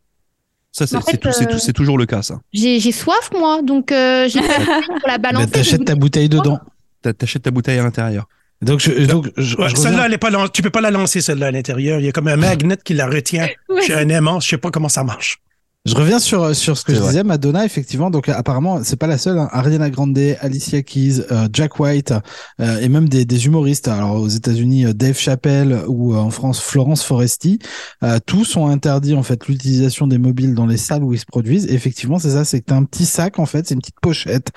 Ça, 0.72 0.86
c'est 0.86 0.96
En 0.96 1.02
fait, 1.02 1.24
euh, 1.26 1.58
c'est 1.58 1.74
toujours 1.74 1.98
le 1.98 2.06
cas, 2.06 2.22
ça. 2.22 2.40
J'ai 2.52 2.80
soif, 2.92 3.30
moi, 3.38 3.60
donc 3.62 3.92
euh, 3.92 4.26
j'ai 4.28 4.40
pour 5.00 5.06
la 5.06 5.18
Bah, 5.18 5.30
balancer. 5.32 5.50
T'achètes 5.50 5.84
ta 5.84 5.94
bouteille 5.94 6.30
dedans. 6.30 6.58
T'a- 7.02 7.12
T'achètes 7.12 7.42
ta 7.42 7.50
bouteille 7.50 7.78
à 7.78 7.82
l'intérieur. 7.82 8.26
Donc, 8.62 8.80
je, 8.80 9.06
donc 9.06 9.28
je, 9.36 9.56
Ouais, 9.56 9.68
je 9.68 9.76
celle-là, 9.76 10.06
elle 10.06 10.14
est 10.14 10.18
pas 10.18 10.30
tu 10.48 10.62
peux 10.62 10.70
pas 10.70 10.80
la 10.80 10.90
lancer, 10.90 11.20
celle-là, 11.20 11.48
à 11.48 11.50
l'intérieur. 11.50 11.98
Il 12.00 12.06
y 12.06 12.08
a 12.08 12.12
comme 12.12 12.28
un 12.28 12.36
magnet 12.36 12.78
qui 12.82 12.94
la 12.94 13.06
retient. 13.06 13.48
Ouais. 13.68 13.82
J'ai 13.86 13.94
un 13.94 14.08
aimant, 14.08 14.38
je 14.40 14.48
sais 14.48 14.58
pas 14.58 14.70
comment 14.70 14.88
ça 14.88 15.02
marche. 15.04 15.38
Je 15.84 15.96
reviens 15.96 16.20
sur, 16.20 16.54
sur 16.54 16.78
ce 16.78 16.84
que 16.84 16.94
je 16.94 17.00
vrai. 17.00 17.08
disais, 17.08 17.24
Madonna, 17.24 17.64
effectivement. 17.64 18.08
Donc, 18.08 18.28
apparemment, 18.28 18.84
c'est 18.84 18.94
pas 18.94 19.08
la 19.08 19.18
seule. 19.18 19.36
hein. 19.36 19.48
Ariana 19.50 19.90
Grande, 19.90 20.16
Alicia 20.40 20.80
Keys, 20.82 21.22
euh, 21.32 21.48
Jack 21.52 21.80
White, 21.80 22.14
euh, 22.60 22.78
et 22.78 22.88
même 22.88 23.08
des, 23.08 23.24
des 23.24 23.46
humoristes. 23.46 23.88
Alors, 23.88 24.14
aux 24.20 24.28
États-Unis, 24.28 24.86
euh, 24.86 24.92
Dave 24.92 25.18
Chappelle 25.18 25.82
ou 25.88 26.14
euh, 26.14 26.18
en 26.18 26.30
France, 26.30 26.60
Florence 26.60 27.02
Foresti, 27.02 27.58
euh, 28.04 28.20
tous 28.24 28.56
ont 28.56 28.68
interdit, 28.68 29.14
en 29.16 29.24
fait, 29.24 29.48
l'utilisation 29.48 30.06
des 30.06 30.18
mobiles 30.18 30.54
dans 30.54 30.66
les 30.66 30.76
salles 30.76 31.02
où 31.02 31.14
ils 31.14 31.18
se 31.18 31.26
produisent. 31.26 31.66
Et 31.66 31.74
effectivement, 31.74 32.20
c'est 32.20 32.30
ça, 32.30 32.44
c'est 32.44 32.70
un 32.70 32.84
petit 32.84 33.04
sac, 33.04 33.40
en 33.40 33.46
fait, 33.46 33.66
c'est 33.66 33.74
une 33.74 33.80
petite 33.80 34.00
pochette 34.00 34.50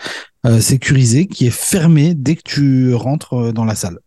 euh, 0.46 0.60
sécurisée 0.62 1.26
qui 1.26 1.48
est 1.48 1.50
fermée 1.50 2.14
dès 2.14 2.36
que 2.36 2.44
tu 2.46 2.94
rentres 2.94 3.34
euh, 3.34 3.52
dans 3.52 3.66
la 3.66 3.74
salle. 3.74 3.98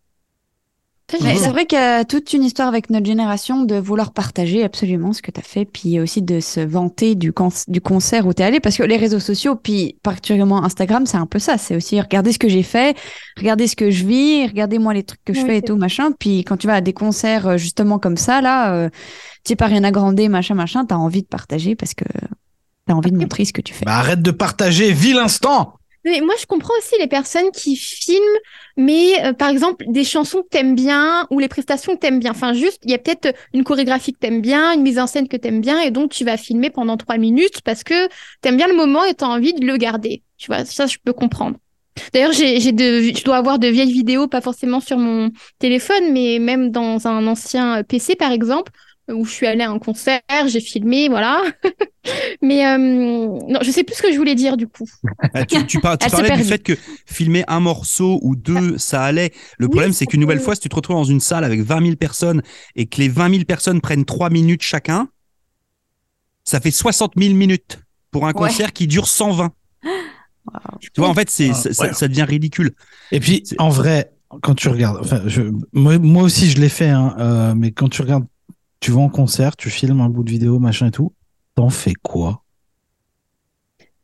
J'ai- 1.10 1.36
c'est 1.38 1.48
vrai 1.48 1.64
qu'il 1.64 1.78
y 1.78 1.82
a 1.82 2.04
toute 2.04 2.32
une 2.34 2.44
histoire 2.44 2.68
avec 2.68 2.90
notre 2.90 3.06
génération 3.06 3.62
de 3.64 3.76
vouloir 3.76 4.12
partager 4.12 4.62
absolument 4.62 5.14
ce 5.14 5.22
que 5.22 5.30
tu 5.30 5.40
as 5.40 5.42
fait, 5.42 5.64
puis 5.64 5.98
aussi 6.00 6.20
de 6.20 6.38
se 6.40 6.60
vanter 6.60 7.14
du, 7.14 7.32
con- 7.32 7.48
du 7.66 7.80
concert 7.80 8.26
où 8.26 8.34
tu 8.34 8.42
es 8.42 8.44
allé, 8.44 8.60
parce 8.60 8.76
que 8.76 8.82
les 8.82 8.98
réseaux 8.98 9.18
sociaux, 9.18 9.56
puis 9.56 9.96
particulièrement 10.02 10.62
Instagram, 10.64 11.06
c'est 11.06 11.16
un 11.16 11.24
peu 11.24 11.38
ça. 11.38 11.56
C'est 11.56 11.74
aussi 11.74 11.98
regarder 11.98 12.32
ce 12.32 12.38
que 12.38 12.48
j'ai 12.50 12.62
fait, 12.62 12.94
regarder 13.38 13.66
ce 13.66 13.74
que 13.74 13.90
je 13.90 14.04
vis, 14.04 14.46
regarder 14.46 14.78
moi 14.78 14.92
les 14.92 15.02
trucs 15.02 15.24
que 15.24 15.32
je 15.32 15.40
fais 15.46 15.56
et 15.58 15.62
tout, 15.62 15.76
machin. 15.76 16.10
Puis 16.12 16.44
quand 16.44 16.58
tu 16.58 16.66
vas 16.66 16.74
à 16.74 16.80
des 16.82 16.92
concerts 16.92 17.46
euh, 17.46 17.56
justement 17.56 17.98
comme 17.98 18.18
ça, 18.18 18.42
là, 18.42 18.74
euh, 18.74 18.90
tu 18.90 18.98
sais 19.52 19.56
pas 19.56 19.66
rien 19.66 19.84
agrandir, 19.84 20.28
machin, 20.28 20.54
machin, 20.54 20.84
tu 20.84 20.92
as 20.92 20.98
envie 20.98 21.22
de 21.22 21.28
partager 21.28 21.74
parce 21.74 21.94
que 21.94 22.04
tu 22.04 22.92
as 22.92 22.96
envie 22.96 23.12
de 23.12 23.16
montrer 23.16 23.46
ce 23.46 23.54
que 23.54 23.62
tu 23.62 23.72
fais. 23.72 23.86
Bah, 23.86 23.96
arrête 23.96 24.20
de 24.20 24.30
partager, 24.30 24.92
vis 24.92 25.14
l'instant! 25.14 25.77
Mais 26.04 26.20
moi, 26.20 26.34
je 26.40 26.46
comprends 26.46 26.74
aussi 26.78 26.94
les 27.00 27.08
personnes 27.08 27.50
qui 27.52 27.76
filment, 27.76 28.22
mais 28.76 29.24
euh, 29.24 29.32
par 29.32 29.48
exemple, 29.48 29.84
des 29.88 30.04
chansons 30.04 30.42
que 30.42 30.48
t'aimes 30.48 30.74
bien 30.74 31.26
ou 31.30 31.38
les 31.38 31.48
prestations 31.48 31.94
que 31.94 32.00
t'aimes 32.00 32.20
bien. 32.20 32.30
Enfin, 32.30 32.52
juste, 32.52 32.78
il 32.84 32.90
y 32.90 32.94
a 32.94 32.98
peut-être 32.98 33.34
une 33.52 33.64
chorégraphie 33.64 34.12
que 34.12 34.18
t'aimes 34.18 34.40
bien, 34.40 34.72
une 34.72 34.82
mise 34.82 34.98
en 34.98 35.06
scène 35.06 35.28
que 35.28 35.36
t'aimes 35.36 35.60
bien, 35.60 35.80
et 35.80 35.90
donc 35.90 36.10
tu 36.10 36.24
vas 36.24 36.36
filmer 36.36 36.70
pendant 36.70 36.96
trois 36.96 37.18
minutes 37.18 37.60
parce 37.62 37.82
que 37.84 38.08
t'aimes 38.40 38.56
bien 38.56 38.68
le 38.68 38.76
moment 38.76 39.04
et 39.04 39.14
t'as 39.14 39.26
envie 39.26 39.54
de 39.54 39.66
le 39.66 39.76
garder. 39.76 40.22
Tu 40.36 40.46
vois, 40.46 40.64
ça, 40.64 40.86
je 40.86 40.98
peux 41.04 41.12
comprendre. 41.12 41.56
D'ailleurs, 42.12 42.32
je 42.32 43.24
dois 43.24 43.36
avoir 43.36 43.58
de 43.58 43.66
vieilles 43.66 43.92
vidéos, 43.92 44.28
pas 44.28 44.40
forcément 44.40 44.80
sur 44.80 44.98
mon 44.98 45.30
téléphone, 45.58 46.12
mais 46.12 46.38
même 46.38 46.70
dans 46.70 47.06
un 47.08 47.26
ancien 47.26 47.82
PC, 47.82 48.14
par 48.14 48.30
exemple, 48.32 48.72
où 49.08 49.24
je 49.24 49.30
suis 49.32 49.46
allée 49.46 49.62
à 49.64 49.70
un 49.70 49.78
concert, 49.78 50.20
j'ai 50.46 50.60
filmé, 50.60 51.08
voilà. 51.08 51.42
mais 52.42 52.66
euh, 52.66 52.78
non, 52.78 53.58
je 53.62 53.70
sais 53.70 53.84
plus 53.84 53.94
ce 53.96 54.02
que 54.02 54.12
je 54.12 54.16
voulais 54.18 54.34
dire 54.34 54.56
du 54.56 54.66
coup. 54.68 54.88
Ah, 55.34 55.44
tu, 55.46 55.66
tu 55.66 55.80
par- 55.80 55.98
parlais 56.10 56.36
du 56.36 56.44
fait 56.44 56.62
que 56.62 56.74
filmer 57.06 57.44
un 57.48 57.60
morceau 57.60 58.18
ou 58.22 58.36
deux, 58.36 58.78
ça 58.78 59.02
allait. 59.04 59.32
Le 59.58 59.66
Oui, 59.66 59.70
problème, 59.70 59.92
c'est 59.92 60.06
qu'une 60.06 60.20
nouvelle 60.20 60.40
fois, 60.40 60.54
si 60.54 60.60
tu 60.62 60.68
te 60.68 60.74
retrouves 60.76 60.96
dans 60.96 61.04
une 61.04 61.20
salle 61.20 61.44
avec 61.44 61.60
20 61.60 61.82
000 61.84 61.96
personnes 61.96 62.42
et 62.76 62.86
que 62.86 62.98
les 62.98 63.08
20 63.08 63.30
000 63.30 63.44
personnes 63.44 63.80
prennent 63.80 64.04
3 64.04 64.30
minutes 64.30 64.62
chacun, 64.62 65.08
ça 66.44 66.60
fait 66.60 66.70
60 66.70 67.12
000 67.16 67.34
minutes 67.34 67.78
pour 68.10 68.24
un 68.24 68.28
Ouais. 68.28 68.34
concert 68.34 68.72
qui 68.72 68.86
dure 68.86 69.06
120. 69.08 69.52
Tu 70.80 70.90
vois, 70.96 71.08
en 71.10 71.14
fait, 71.14 71.28
c'est, 71.28 71.50
Ah, 71.50 71.54
ça, 71.54 71.72
ça- 71.74 71.86
ouais. 71.88 71.92
ça 71.92 72.08
devient 72.08 72.22
ridicule. 72.22 72.72
Et 73.12 73.20
puis, 73.20 73.42
C'est- 73.44 73.60
en 73.60 73.68
vrai, 73.68 74.12
quand 74.42 74.54
tu 74.54 74.68
regardes, 74.68 74.98
enfin, 75.00 75.20
je, 75.26 75.42
moi, 75.74 75.98
moi 75.98 76.22
aussi, 76.22 76.50
je 76.50 76.58
l'ai 76.58 76.70
fait, 76.70 76.88
hein, 76.88 77.14
euh, 77.18 77.54
mais 77.54 77.70
quand 77.72 77.88
tu 77.88 78.00
regardes, 78.00 78.24
tu 78.80 78.90
vas 78.90 79.00
en 79.00 79.08
concert, 79.08 79.56
tu 79.56 79.70
filmes 79.70 80.00
un 80.00 80.08
bout 80.08 80.24
de 80.24 80.30
vidéo, 80.30 80.58
machin 80.58 80.88
et 80.88 80.90
tout, 80.90 81.12
t'en 81.54 81.70
fais 81.70 81.94
quoi? 81.94 82.44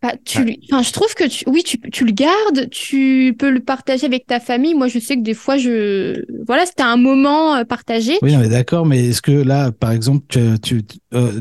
Bah, 0.02 0.12
tu, 0.22 0.58
enfin, 0.70 0.82
je 0.82 0.92
trouve 0.92 1.14
que 1.14 1.26
tu, 1.26 1.44
oui, 1.48 1.62
tu, 1.62 1.80
tu 1.80 2.04
le 2.04 2.12
gardes, 2.12 2.68
tu 2.68 3.34
peux 3.38 3.48
le 3.48 3.60
partager 3.60 4.04
avec 4.04 4.26
ta 4.26 4.38
famille. 4.38 4.74
Moi, 4.74 4.88
je 4.88 4.98
sais 4.98 5.16
que 5.16 5.22
des 5.22 5.32
fois, 5.32 5.56
je, 5.56 6.22
voilà, 6.46 6.66
c'était 6.66 6.82
un 6.82 6.98
moment 6.98 7.54
euh, 7.54 7.64
partagé. 7.64 8.18
Oui, 8.20 8.36
on 8.36 8.42
est 8.42 8.50
d'accord, 8.50 8.84
mais 8.84 9.08
est-ce 9.08 9.22
que 9.22 9.32
là, 9.32 9.72
par 9.72 9.92
exemple, 9.92 10.26
tu, 10.28 10.60
tu, 10.60 10.82
euh, 11.14 11.40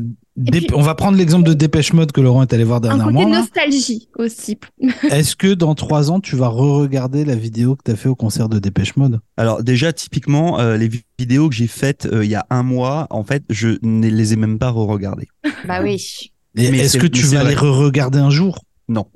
puis- 0.50 0.66
on 0.74 0.82
va 0.82 0.94
prendre 0.94 1.16
l'exemple 1.16 1.48
de 1.48 1.54
Dépêche 1.54 1.92
Mode 1.92 2.10
que 2.12 2.20
Laurent 2.20 2.42
est 2.42 2.52
allé 2.52 2.64
voir 2.64 2.78
Un 2.78 2.80
dernièrement. 2.80 3.20
côté 3.20 3.30
là. 3.32 3.38
nostalgie 3.40 4.08
aussi. 4.18 4.58
Est-ce 5.10 5.36
que 5.36 5.54
dans 5.54 5.74
trois 5.74 6.10
ans, 6.10 6.20
tu 6.20 6.34
vas 6.36 6.48
re-regarder 6.48 7.24
la 7.24 7.36
vidéo 7.36 7.76
que 7.76 7.82
tu 7.84 7.90
as 7.92 7.96
fait 7.96 8.08
au 8.08 8.16
concert 8.16 8.48
de 8.48 8.58
Dépêche 8.58 8.96
Mode? 8.96 9.20
Alors 9.36 9.62
déjà, 9.62 9.92
typiquement, 9.92 10.58
euh, 10.58 10.76
les 10.76 10.88
vi- 10.88 11.04
vidéos 11.18 11.48
que 11.48 11.54
j'ai 11.54 11.66
faites 11.68 12.06
euh, 12.06 12.24
il 12.24 12.30
y 12.30 12.34
a 12.34 12.46
un 12.50 12.62
mois, 12.64 13.06
en 13.10 13.22
fait, 13.22 13.44
je 13.48 13.78
ne 13.82 14.08
les 14.08 14.32
ai 14.32 14.36
même 14.36 14.58
pas 14.58 14.70
re-regardées. 14.70 15.28
Bah 15.66 15.80
oui. 15.82 16.02
Est-ce 16.56 16.98
que 16.98 17.06
tu 17.06 17.22
vas 17.26 17.44
les 17.44 17.54
re-regarder 17.54 18.18
un 18.18 18.30
jour? 18.30 18.58
Non. 18.88 19.06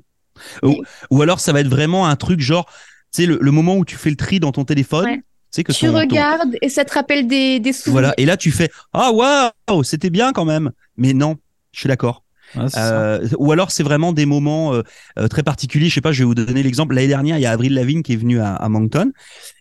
Ou, 0.62 0.76
ou 1.10 1.22
alors, 1.22 1.40
ça 1.40 1.52
va 1.52 1.60
être 1.60 1.68
vraiment 1.68 2.06
un 2.06 2.14
truc 2.14 2.40
genre, 2.40 2.66
tu 3.12 3.22
sais, 3.22 3.26
le, 3.26 3.38
le 3.40 3.50
moment 3.50 3.76
où 3.76 3.84
tu 3.84 3.96
fais 3.96 4.10
le 4.10 4.16
tri 4.16 4.38
dans 4.38 4.52
ton 4.52 4.64
téléphone, 4.64 5.04
Ouais. 5.04 5.20
Tu 5.58 5.62
sais 5.62 5.64
que 5.64 5.72
Tu 5.72 5.86
ton- 5.86 5.92
ton- 5.92 5.98
regardes 5.98 6.56
et 6.62 6.68
ça 6.68 6.84
te 6.84 6.92
rappelle 6.94 7.26
des, 7.26 7.60
des 7.60 7.72
souvenirs. 7.72 7.92
Voilà, 7.92 8.14
et 8.16 8.24
là 8.26 8.36
tu 8.36 8.50
fais 8.50 8.70
ah 8.92 9.10
waouh, 9.12 9.82
c'était 9.82 10.10
bien 10.10 10.32
quand 10.32 10.44
même. 10.44 10.70
Mais 10.96 11.12
non, 11.12 11.36
je 11.72 11.80
suis 11.80 11.88
d'accord. 11.88 12.24
Ça. 12.68 12.92
Euh, 12.94 13.28
ou 13.38 13.52
alors 13.52 13.70
c'est 13.70 13.82
vraiment 13.82 14.14
des 14.14 14.24
moments 14.24 14.72
euh, 14.72 14.82
euh, 15.18 15.28
très 15.28 15.42
particuliers. 15.42 15.90
Je 15.90 15.94
sais 15.94 16.00
pas, 16.00 16.12
je 16.12 16.20
vais 16.20 16.24
vous 16.24 16.34
donner 16.34 16.62
l'exemple. 16.62 16.94
L'année 16.94 17.06
dernière, 17.08 17.36
il 17.36 17.42
y 17.42 17.46
a 17.46 17.50
Avril 17.50 17.74
Lavigne 17.74 18.02
qui 18.02 18.14
est 18.14 18.16
venue 18.16 18.40
à, 18.40 18.54
à 18.54 18.68
Moncton, 18.70 19.12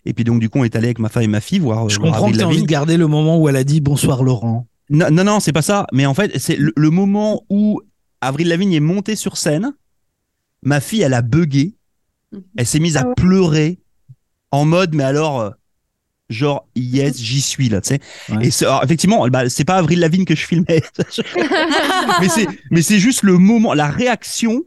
et 0.06 0.14
puis 0.14 0.24
donc 0.24 0.40
du 0.40 0.48
coup 0.48 0.58
on 0.60 0.64
est 0.64 0.74
allé 0.74 0.86
avec 0.86 0.98
ma 0.98 1.10
femme 1.10 1.22
et 1.24 1.26
ma 1.28 1.42
fille 1.42 1.58
voir. 1.58 1.88
Je 1.90 1.98
voir 1.98 2.12
comprends 2.12 2.26
que 2.30 2.32
Avril 2.32 2.38
tu 2.38 2.44
as 2.44 2.46
envie 2.48 2.62
de 2.62 2.66
garder 2.66 2.96
le 2.96 3.06
moment 3.06 3.38
où 3.38 3.46
elle 3.48 3.56
a 3.56 3.64
dit 3.64 3.80
bonsoir 3.82 4.22
Laurent. 4.22 4.66
Non, 4.90 5.10
non, 5.10 5.22
non, 5.24 5.38
c'est 5.38 5.52
pas 5.52 5.60
ça. 5.60 5.86
Mais 5.92 6.06
en 6.06 6.14
fait, 6.14 6.38
c'est 6.38 6.56
le, 6.56 6.72
le 6.74 6.88
moment 6.90 7.44
où 7.50 7.82
Avril 8.22 8.48
Lavigne 8.48 8.72
est 8.72 8.80
montée 8.80 9.16
sur 9.16 9.36
scène. 9.36 9.74
Ma 10.62 10.80
fille, 10.80 11.02
elle 11.02 11.12
a 11.12 11.20
bugué. 11.20 11.74
Mhm. 12.32 12.42
Elle 12.56 12.66
s'est 12.66 12.78
mise 12.78 12.96
à 12.96 13.02
Ah 13.06 13.12
pleurer 13.14 13.80
en 14.50 14.64
mode, 14.64 14.94
mais 14.94 15.04
alors, 15.04 15.40
euh, 15.40 15.50
genre, 16.28 16.66
yes, 16.76 17.18
j'y 17.18 17.40
suis 17.40 17.68
là, 17.68 17.80
tu 17.80 17.88
sais. 17.94 18.00
Ouais. 18.28 18.46
Et 18.46 18.50
c'est- 18.50 18.64
alors, 18.66 18.84
effectivement, 18.84 19.26
bah, 19.28 19.48
c'est 19.48 19.64
pas 19.64 19.76
Avril 19.76 20.00
Lavigne 20.00 20.24
que 20.24 20.34
je 20.36 20.44
filmais. 20.46 20.82
mais 22.20 22.28
c'est, 22.28 22.46
mais 22.70 22.82
c'est 22.82 22.98
juste 22.98 23.22
le 23.22 23.38
moment, 23.38 23.74
la 23.74 23.88
réaction, 23.88 24.62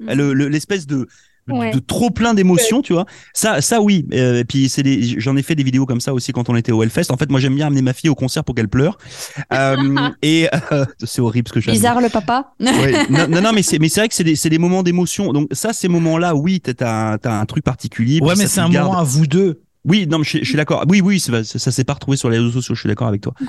le- 0.00 0.32
le- 0.34 0.48
l'espèce 0.48 0.86
de, 0.86 0.96
de- 0.96 1.52
Ouais. 1.52 1.70
de 1.72 1.78
trop 1.78 2.08
plein 2.10 2.32
d'émotions, 2.32 2.80
tu 2.80 2.94
vois. 2.94 3.04
Ça, 3.34 3.60
ça 3.60 3.80
oui. 3.82 4.06
Euh, 4.14 4.40
et 4.40 4.44
puis 4.44 4.68
c'est 4.70 4.82
des, 4.82 5.20
j'en 5.20 5.36
ai 5.36 5.42
fait 5.42 5.54
des 5.54 5.62
vidéos 5.62 5.84
comme 5.84 6.00
ça 6.00 6.14
aussi 6.14 6.32
quand 6.32 6.48
on 6.48 6.56
était 6.56 6.72
au 6.72 6.82
Hellfest. 6.82 7.10
En 7.10 7.18
fait, 7.18 7.30
moi 7.30 7.38
j'aime 7.38 7.54
bien 7.54 7.66
amener 7.66 7.82
ma 7.82 7.92
fille 7.92 8.08
au 8.08 8.14
concert 8.14 8.44
pour 8.44 8.54
qu'elle 8.54 8.68
pleure. 8.68 8.96
Euh, 9.52 10.08
et 10.22 10.48
euh, 10.72 10.84
c'est 11.04 11.20
horrible 11.20 11.48
ce 11.48 11.52
que 11.52 11.60
j'aime. 11.60 11.74
Bizarre 11.74 12.00
le 12.00 12.08
papa. 12.08 12.54
Ouais. 12.60 12.94
Non, 13.10 13.28
non, 13.28 13.40
non, 13.42 13.52
mais 13.52 13.62
c'est, 13.62 13.78
mais 13.78 13.88
c'est 13.90 14.00
vrai 14.00 14.08
que 14.08 14.14
c'est 14.14 14.24
des, 14.24 14.36
c'est 14.36 14.48
des 14.48 14.58
moments 14.58 14.82
d'émotion. 14.82 15.32
Donc 15.32 15.48
ça, 15.52 15.72
ces 15.74 15.86
moments-là, 15.88 16.34
oui, 16.34 16.60
t'as, 16.60 16.72
t'as, 16.74 17.12
un- 17.12 17.18
t'as 17.18 17.38
un 17.38 17.44
truc 17.44 17.62
particulier. 17.62 18.20
Ouais, 18.22 18.34
mais 18.38 18.46
c'est 18.46 18.60
un 18.60 18.70
garde. 18.70 18.88
moment 18.88 18.98
à 18.98 19.04
vous 19.04 19.26
deux. 19.26 19.60
Oui, 19.84 20.06
non, 20.06 20.18
mais 20.18 20.24
je, 20.24 20.38
je 20.38 20.44
suis 20.44 20.56
d'accord. 20.56 20.84
Oui, 20.88 21.02
oui, 21.02 21.20
ça, 21.20 21.44
ça, 21.44 21.58
ça 21.58 21.70
s'est 21.70 21.84
pas 21.84 21.92
retrouvé 21.92 22.16
sur 22.16 22.30
les 22.30 22.38
réseaux 22.38 22.50
sociaux. 22.52 22.74
Je 22.74 22.80
suis 22.80 22.88
d'accord 22.88 23.08
avec 23.08 23.20
toi. 23.20 23.34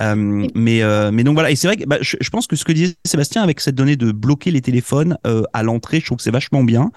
Euh, 0.00 0.48
mais, 0.54 0.82
euh, 0.82 1.10
mais 1.12 1.22
donc 1.22 1.34
voilà. 1.34 1.50
Et 1.52 1.56
c'est 1.56 1.68
vrai 1.68 1.76
que 1.76 1.84
bah, 1.84 1.98
je, 2.00 2.16
je 2.20 2.30
pense 2.30 2.48
que 2.48 2.56
ce 2.56 2.64
que 2.64 2.72
disait 2.72 2.94
Sébastien 3.04 3.42
avec 3.42 3.60
cette 3.60 3.76
donnée 3.76 3.96
de 3.96 4.10
bloquer 4.10 4.50
les 4.50 4.60
téléphones 4.60 5.16
euh, 5.24 5.44
à 5.52 5.62
l'entrée, 5.62 6.00
je 6.00 6.06
trouve 6.06 6.16
que 6.16 6.24
c'est 6.24 6.32
vachement 6.32 6.64
bien. 6.64 6.90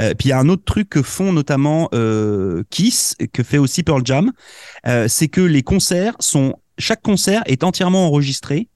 Euh, 0.00 0.14
puis 0.14 0.28
il 0.28 0.30
y 0.30 0.32
a 0.32 0.38
un 0.38 0.48
autre 0.48 0.62
truc 0.64 0.88
que 0.88 1.02
font 1.02 1.32
notamment 1.32 1.90
Kiss, 2.70 3.16
que 3.32 3.42
fait 3.42 3.58
aussi 3.58 3.82
Pearl 3.82 4.02
Jam, 4.04 4.32
c'est 5.08 5.28
que 5.28 5.40
les 5.40 5.62
concerts 5.62 6.14
sont 6.20 6.54
chaque 6.78 7.02
concert 7.02 7.42
est 7.46 7.64
entièrement 7.64 8.06
enregistré. 8.06 8.68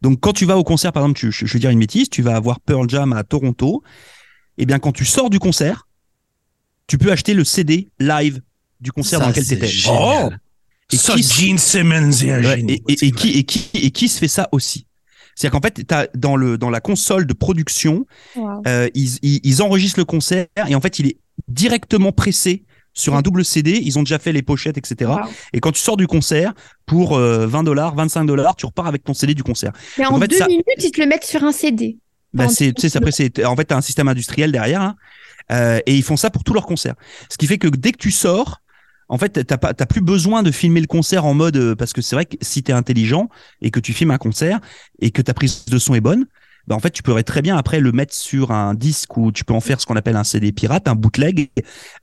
Donc 0.00 0.20
quand 0.20 0.32
tu 0.32 0.46
vas 0.46 0.56
au 0.56 0.64
concert, 0.64 0.92
par 0.92 1.02
exemple, 1.04 1.18
tu, 1.18 1.30
je, 1.30 1.44
je 1.46 1.52
vais 1.52 1.58
dire 1.58 1.70
une 1.70 1.78
bêtise, 1.78 2.08
tu 2.08 2.22
vas 2.22 2.36
avoir 2.36 2.58
Pearl 2.60 2.88
Jam 2.88 3.12
à 3.12 3.22
Toronto. 3.22 3.82
Eh 4.56 4.66
bien, 4.66 4.78
quand 4.78 4.92
tu 4.92 5.04
sors 5.04 5.30
du 5.30 5.38
concert, 5.38 5.86
tu 6.86 6.98
peux 6.98 7.12
acheter 7.12 7.34
le 7.34 7.44
CD 7.44 7.88
live 7.98 8.40
du 8.82 8.92
concert 8.92 9.18
Ça, 9.20 9.24
dans 9.24 9.30
lequel 9.30 9.44
c'est 9.44 9.56
tu 9.58 9.64
étais. 9.64 9.72
génial. 9.72 10.40
Et 10.92 10.96
Ça, 10.96 11.14
Kiss- 11.14 11.32
Gene 11.40 11.56
Simmons 11.58 12.10
un 12.28 12.42
génie. 12.42 12.72
et, 12.88 12.92
et, 12.92 13.06
et 13.06 13.10
qui, 13.12 13.30
et, 13.38 13.44
qui, 13.44 13.70
et 13.74 13.90
qui 13.90 14.08
se 14.08 14.18
fait 14.18 14.28
ça 14.28 14.48
aussi? 14.52 14.86
C'est-à-dire 15.34 15.58
qu'en 15.58 15.66
fait, 15.66 15.86
t'as, 15.86 16.08
dans, 16.14 16.36
le, 16.36 16.58
dans 16.58 16.68
la 16.68 16.80
console 16.80 17.26
de 17.26 17.32
production, 17.32 18.04
euh, 18.66 18.88
ils, 18.94 19.16
ils, 19.22 19.40
ils 19.44 19.62
enregistrent 19.62 19.98
le 20.00 20.04
concert 20.04 20.46
et 20.68 20.74
en 20.74 20.80
fait, 20.82 20.98
il 20.98 21.06
est 21.06 21.16
directement 21.48 22.12
pressé 22.12 22.64
sur 22.92 23.14
un 23.14 23.22
double 23.22 23.42
CD. 23.44 23.80
Ils 23.82 23.98
ont 23.98 24.02
déjà 24.02 24.18
fait 24.18 24.32
les 24.32 24.42
pochettes, 24.42 24.76
etc. 24.76 25.10
Wow. 25.12 25.20
Et 25.54 25.60
quand 25.60 25.72
tu 25.72 25.80
sors 25.80 25.96
du 25.96 26.06
concert, 26.06 26.52
pour 26.84 27.16
euh, 27.16 27.46
20 27.46 27.62
dollars, 27.62 27.94
25 27.94 28.24
dollars, 28.26 28.54
tu 28.56 28.66
repars 28.66 28.86
avec 28.86 29.04
ton 29.04 29.14
CD 29.14 29.32
du 29.32 29.42
concert. 29.42 29.72
Mais 29.96 30.04
en 30.04 30.14
en 30.16 30.20
fait, 30.20 30.28
deux 30.28 30.36
ça- 30.36 30.46
minutes, 30.46 30.66
ils 30.76 30.90
te 30.90 31.00
le 31.00 31.06
mettent 31.06 31.24
sur 31.24 31.42
un 31.44 31.52
CD. 31.52 31.96
Bah, 32.34 32.48
c'est, 32.48 32.74
tu 32.74 32.88
sais, 32.88 32.96
après, 32.98 33.12
c'est, 33.12 33.42
en 33.46 33.56
fait, 33.56 33.64
t'as 33.66 33.76
un 33.76 33.80
système 33.82 34.08
industriel 34.08 34.52
derrière, 34.52 34.82
hein, 34.82 34.96
euh, 35.50 35.80
et 35.86 35.94
ils 35.96 36.02
font 36.02 36.16
ça 36.18 36.28
pour 36.28 36.44
tous 36.44 36.52
leurs 36.52 36.66
concerts. 36.66 36.94
Ce 37.30 37.38
qui 37.38 37.46
fait 37.46 37.56
que 37.58 37.68
dès 37.68 37.92
que 37.92 37.98
tu 37.98 38.10
sors, 38.10 38.60
en 39.12 39.18
fait, 39.18 39.44
t'as 39.44 39.58
pas, 39.58 39.74
t'as 39.74 39.84
plus 39.84 40.00
besoin 40.00 40.42
de 40.42 40.50
filmer 40.50 40.80
le 40.80 40.86
concert 40.86 41.26
en 41.26 41.34
mode, 41.34 41.58
euh, 41.58 41.74
parce 41.76 41.92
que 41.92 42.00
c'est 42.00 42.16
vrai 42.16 42.24
que 42.24 42.36
si 42.40 42.62
t'es 42.62 42.72
intelligent 42.72 43.28
et 43.60 43.70
que 43.70 43.78
tu 43.78 43.92
filmes 43.92 44.10
un 44.10 44.16
concert 44.16 44.58
et 45.00 45.10
que 45.10 45.20
ta 45.20 45.34
prise 45.34 45.66
de 45.66 45.78
son 45.78 45.94
est 45.94 46.00
bonne, 46.00 46.24
bah 46.66 46.76
en 46.76 46.78
fait 46.78 46.90
tu 46.90 47.02
pourrais 47.02 47.22
très 47.22 47.42
bien 47.42 47.56
après 47.58 47.78
le 47.80 47.92
mettre 47.92 48.14
sur 48.14 48.52
un 48.52 48.72
disque 48.74 49.16
où 49.18 49.32
tu 49.32 49.44
peux 49.44 49.52
en 49.52 49.60
faire 49.60 49.80
ce 49.80 49.86
qu'on 49.86 49.96
appelle 49.96 50.16
un 50.16 50.24
CD 50.24 50.50
pirate, 50.52 50.88
un 50.88 50.94
bootleg. 50.94 51.50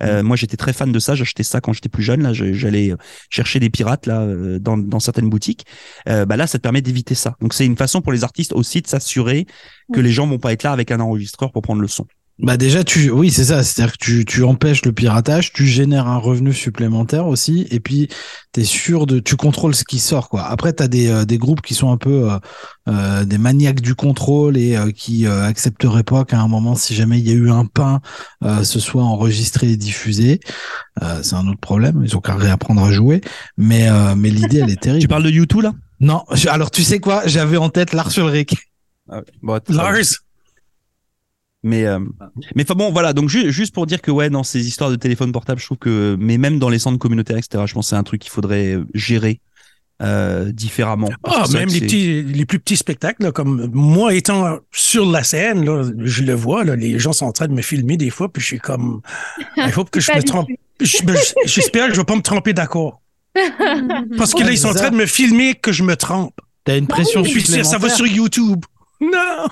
Euh, 0.04 0.22
moi 0.22 0.36
j'étais 0.36 0.58
très 0.58 0.72
fan 0.72 0.92
de 0.92 1.00
ça, 1.00 1.16
j'achetais 1.16 1.44
ça 1.44 1.62
quand 1.62 1.74
j'étais 1.74 1.90
plus 1.90 2.04
jeune. 2.04 2.22
Là, 2.22 2.34
j'allais 2.34 2.94
chercher 3.32 3.60
des 3.60 3.72
pirates 3.72 4.06
là 4.06 4.22
euh, 4.22 4.60
dans, 4.60 4.78
dans 4.78 5.00
certaines 5.00 5.30
boutiques. 5.30 5.66
Euh, 6.08 6.26
bah 6.26 6.38
là, 6.38 6.46
ça 6.46 6.58
te 6.58 6.64
permet 6.64 6.82
d'éviter 6.82 7.16
ça. 7.16 7.36
Donc 7.42 7.54
c'est 7.54 7.66
une 7.66 7.78
façon 7.78 8.02
pour 8.02 8.12
les 8.12 8.24
artistes 8.24 8.54
aussi 8.54 8.82
de 8.82 8.88
s'assurer 8.88 9.48
que 9.94 10.00
les 10.00 10.12
gens 10.12 10.28
vont 10.28 10.40
pas 10.40 10.54
être 10.54 10.64
là 10.64 10.74
avec 10.74 10.92
un 10.92 11.00
enregistreur 11.00 11.52
pour 11.52 11.64
prendre 11.64 11.82
le 11.82 11.88
son. 11.88 12.06
Bah 12.42 12.56
déjà 12.56 12.86
tu 12.86 13.10
oui 13.12 13.32
c'est 13.32 13.44
ça. 13.46 13.64
C'est-à-dire 13.64 13.92
que 13.94 13.98
tu, 13.98 14.24
tu 14.24 14.44
empêches 14.46 14.86
le 14.86 14.94
piratage 14.94 15.52
tu 15.52 15.66
génères 15.68 16.08
un 16.08 16.16
revenu 16.18 16.54
supplémentaire 16.54 17.28
aussi 17.28 17.68
et 17.70 17.82
puis 17.82 18.08
t'es 18.54 18.64
sûr 18.64 19.08
de 19.08 19.20
tu 19.20 19.36
contrôles 19.36 19.76
ce 19.76 19.84
qui 19.84 20.00
sort 20.00 20.30
quoi. 20.30 20.44
Après 20.46 20.72
t'as 20.72 20.88
des 20.88 21.10
euh, 21.10 21.26
des 21.26 21.38
groupes 21.38 21.62
qui 21.62 21.74
sont 21.74 21.92
un 21.92 21.98
peu 21.98 22.32
euh, 22.32 22.38
euh, 22.88 23.26
des 23.26 23.38
maniaques 23.38 23.82
du 23.82 23.94
contrôle 23.94 24.56
et 24.58 24.78
euh, 24.78 24.92
qui 24.92 25.26
euh, 25.28 25.44
accepteraient 25.44 26.04
pas 26.04 26.24
qu'à 26.24 26.40
un 26.40 26.48
moment 26.48 26.76
si 26.76 26.96
jamais 26.96 27.20
il 27.20 27.28
y 27.28 27.32
a 27.32 27.36
eu 27.36 27.52
un 27.52 27.66
pain 27.66 28.00
euh, 28.46 28.64
ce 28.64 28.80
soit 28.80 29.04
enregistré 29.04 29.72
et 29.72 29.76
diffusé. 29.78 30.40
Euh, 31.04 31.20
c'est 31.24 31.36
un 31.36 31.46
autre 31.48 31.60
problème. 31.60 32.02
Ils 32.06 32.16
ont 32.16 32.22
qu'à 32.22 32.36
réapprendre 32.36 32.82
à 32.86 32.92
jouer. 32.94 33.20
Mais 33.58 33.90
euh, 33.90 34.16
mais 34.16 34.30
l'idée 34.30 34.60
elle 34.60 34.70
est 34.70 34.82
terrible. 34.82 35.02
Tu 35.02 35.08
parles 35.10 35.24
de 35.24 35.30
YouTube 35.30 35.62
là? 35.64 35.74
Non. 36.00 36.24
Je- 36.32 36.48
alors 36.48 36.72
tu 36.72 36.84
sais 36.84 37.00
quoi? 37.02 37.24
J'avais 37.26 37.58
en 37.58 37.68
tête 37.68 37.92
Lars 37.92 38.18
Ulrich. 38.18 38.56
Bon, 39.42 39.60
Lars, 39.68 39.98
Mais 41.62 41.86
euh, 41.86 42.00
mais 42.56 42.64
enfin 42.64 42.74
bon 42.76 42.90
voilà 42.92 43.12
donc 43.12 43.28
ju- 43.28 43.52
juste 43.52 43.74
pour 43.74 43.86
dire 43.86 44.02
que 44.02 44.12
ouais 44.12 44.30
dans 44.30 44.44
ces 44.44 44.66
histoires 44.66 44.90
de 44.90 44.96
téléphone 44.96 45.34
portable 45.34 45.60
je 45.60 45.66
trouve 45.66 45.78
que 45.78 46.16
mais 46.18 46.38
même 46.38 46.58
dans 46.58 46.70
les 46.70 46.80
centres 46.80 46.98
communautaires 47.00 47.36
etc 47.38 47.64
je 47.68 47.74
pense 47.74 47.88
que 47.88 47.90
c'est 47.90 47.96
un 47.98 48.04
truc 48.04 48.22
qu'il 48.22 48.32
faudrait 48.32 48.78
gérer 48.94 49.42
euh, 50.02 50.54
différemment. 50.54 51.10
Ah, 51.26 51.44
même 51.52 51.68
les 51.68 51.82
petits, 51.82 52.24
les 52.24 52.46
plus 52.46 52.60
petits 52.60 52.78
spectacles, 52.78 53.22
là, 53.22 53.34
comme 53.34 53.70
moi 53.74 54.14
étant 54.14 54.60
sur 54.72 55.06
la 55.06 55.26
scène, 55.26 55.66
là, 55.66 55.84
je 55.98 56.24
le 56.24 56.34
vois, 56.34 56.64
là, 56.64 56.78
les 56.78 56.98
gens 56.98 57.12
sont 57.12 57.26
en 57.26 57.34
train 57.34 57.50
de 57.50 57.54
me 57.54 57.62
filmer 57.62 57.98
des 57.98 58.10
fois, 58.10 58.32
puis 58.32 58.42
je 58.42 58.48
suis 58.48 58.60
comme, 58.60 59.02
il 59.58 59.70
faut 59.74 59.84
que 59.84 60.00
je 60.00 60.14
me 60.14 60.24
trompe. 60.24 60.48
J'espère 60.80 61.88
que 61.90 61.94
je 61.96 62.00
vais 62.00 62.06
pas 62.06 62.16
me 62.16 62.22
tromper 62.22 62.54
d'accord. 62.54 63.02
Parce 64.18 64.34
que 64.34 64.42
là, 64.42 64.52
ils 64.52 64.58
sont 64.58 64.70
en 64.70 64.74
train 64.74 64.90
de 64.90 64.96
me 64.96 65.06
filmer 65.06 65.56
que 65.56 65.74
je 65.74 65.84
me 65.84 65.98
trompe. 65.98 66.34
t'as 66.64 66.78
une 66.78 66.88
pression 66.88 67.22
Puis 67.22 67.42
ça, 67.42 67.64
ça 67.66 67.78
va 67.78 67.90
supplémentaire 67.90 67.96
sur 67.98 68.08
YouTube. 68.08 68.64
Non! 69.02 69.48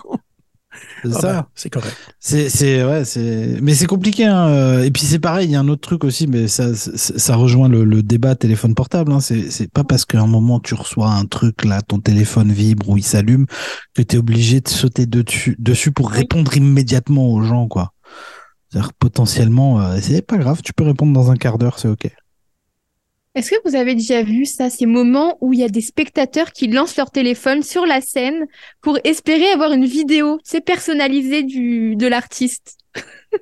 C'est 1.03 1.11
Ah 1.15 1.19
ça 1.19 1.33
ben, 1.33 1.45
c'est 1.55 1.69
correct. 1.69 1.95
C'est, 2.19 2.49
c'est, 2.49 2.83
ouais, 2.83 3.05
c'est, 3.05 3.59
mais 3.61 3.73
c'est 3.73 3.85
compliqué. 3.85 4.25
Hein. 4.25 4.81
Et 4.81 4.91
puis 4.91 5.03
c'est 5.03 5.19
pareil, 5.19 5.47
il 5.47 5.51
y 5.51 5.55
a 5.55 5.59
un 5.59 5.67
autre 5.67 5.81
truc 5.81 6.03
aussi, 6.03 6.27
mais 6.27 6.47
ça, 6.47 6.75
ça, 6.75 6.91
ça 6.95 7.35
rejoint 7.35 7.69
le, 7.69 7.83
le 7.83 8.03
débat 8.03 8.35
téléphone 8.35 8.75
portable. 8.75 9.11
Hein. 9.11 9.19
C'est, 9.19 9.51
c'est 9.51 9.71
pas 9.71 9.83
parce 9.83 10.05
qu'à 10.05 10.21
un 10.21 10.27
moment 10.27 10.59
tu 10.59 10.73
reçois 10.73 11.09
un 11.09 11.25
truc 11.25 11.65
là, 11.65 11.81
ton 11.81 11.99
téléphone 11.99 12.51
vibre 12.51 12.89
ou 12.89 12.97
il 12.97 13.03
s'allume, 13.03 13.45
que 13.93 14.01
tu 14.01 14.15
es 14.15 14.19
obligé 14.19 14.61
de 14.61 14.69
sauter 14.69 15.05
dessus, 15.05 15.55
dessus 15.59 15.91
pour 15.91 16.09
répondre 16.09 16.55
immédiatement 16.55 17.31
aux 17.31 17.41
gens, 17.41 17.67
quoi. 17.67 17.93
C'est-à-dire 18.69 18.91
potentiellement, 18.93 19.81
euh, 19.81 19.97
c'est 20.01 20.21
pas 20.21 20.37
grave, 20.37 20.61
tu 20.63 20.73
peux 20.73 20.83
répondre 20.83 21.13
dans 21.13 21.31
un 21.31 21.35
quart 21.35 21.57
d'heure, 21.57 21.79
c'est 21.79 21.87
ok. 21.87 22.09
Est-ce 23.37 23.51
que 23.51 23.55
vous 23.69 23.75
avez 23.75 23.93
déjà 23.93 24.23
vu 24.23 24.45
ça, 24.45 24.71
ces 24.71 24.87
moments 24.87 25.37
où 25.41 25.53
il 25.53 25.59
y 25.59 25.63
a 25.63 25.69
des 25.69 25.81
spectateurs 25.81 26.51
qui 26.51 26.67
lancent 26.67 26.97
leur 26.97 27.11
téléphone 27.11 27.61
sur 27.61 27.85
la 27.85 28.01
scène 28.01 28.47
pour 28.81 28.97
espérer 29.03 29.47
avoir 29.51 29.73
une 29.73 29.85
vidéo, 29.85 30.39
c'est 30.43 30.61
personnalisée 30.65 31.43
du 31.43 31.95
de 31.95 32.07
l'artiste? 32.07 32.77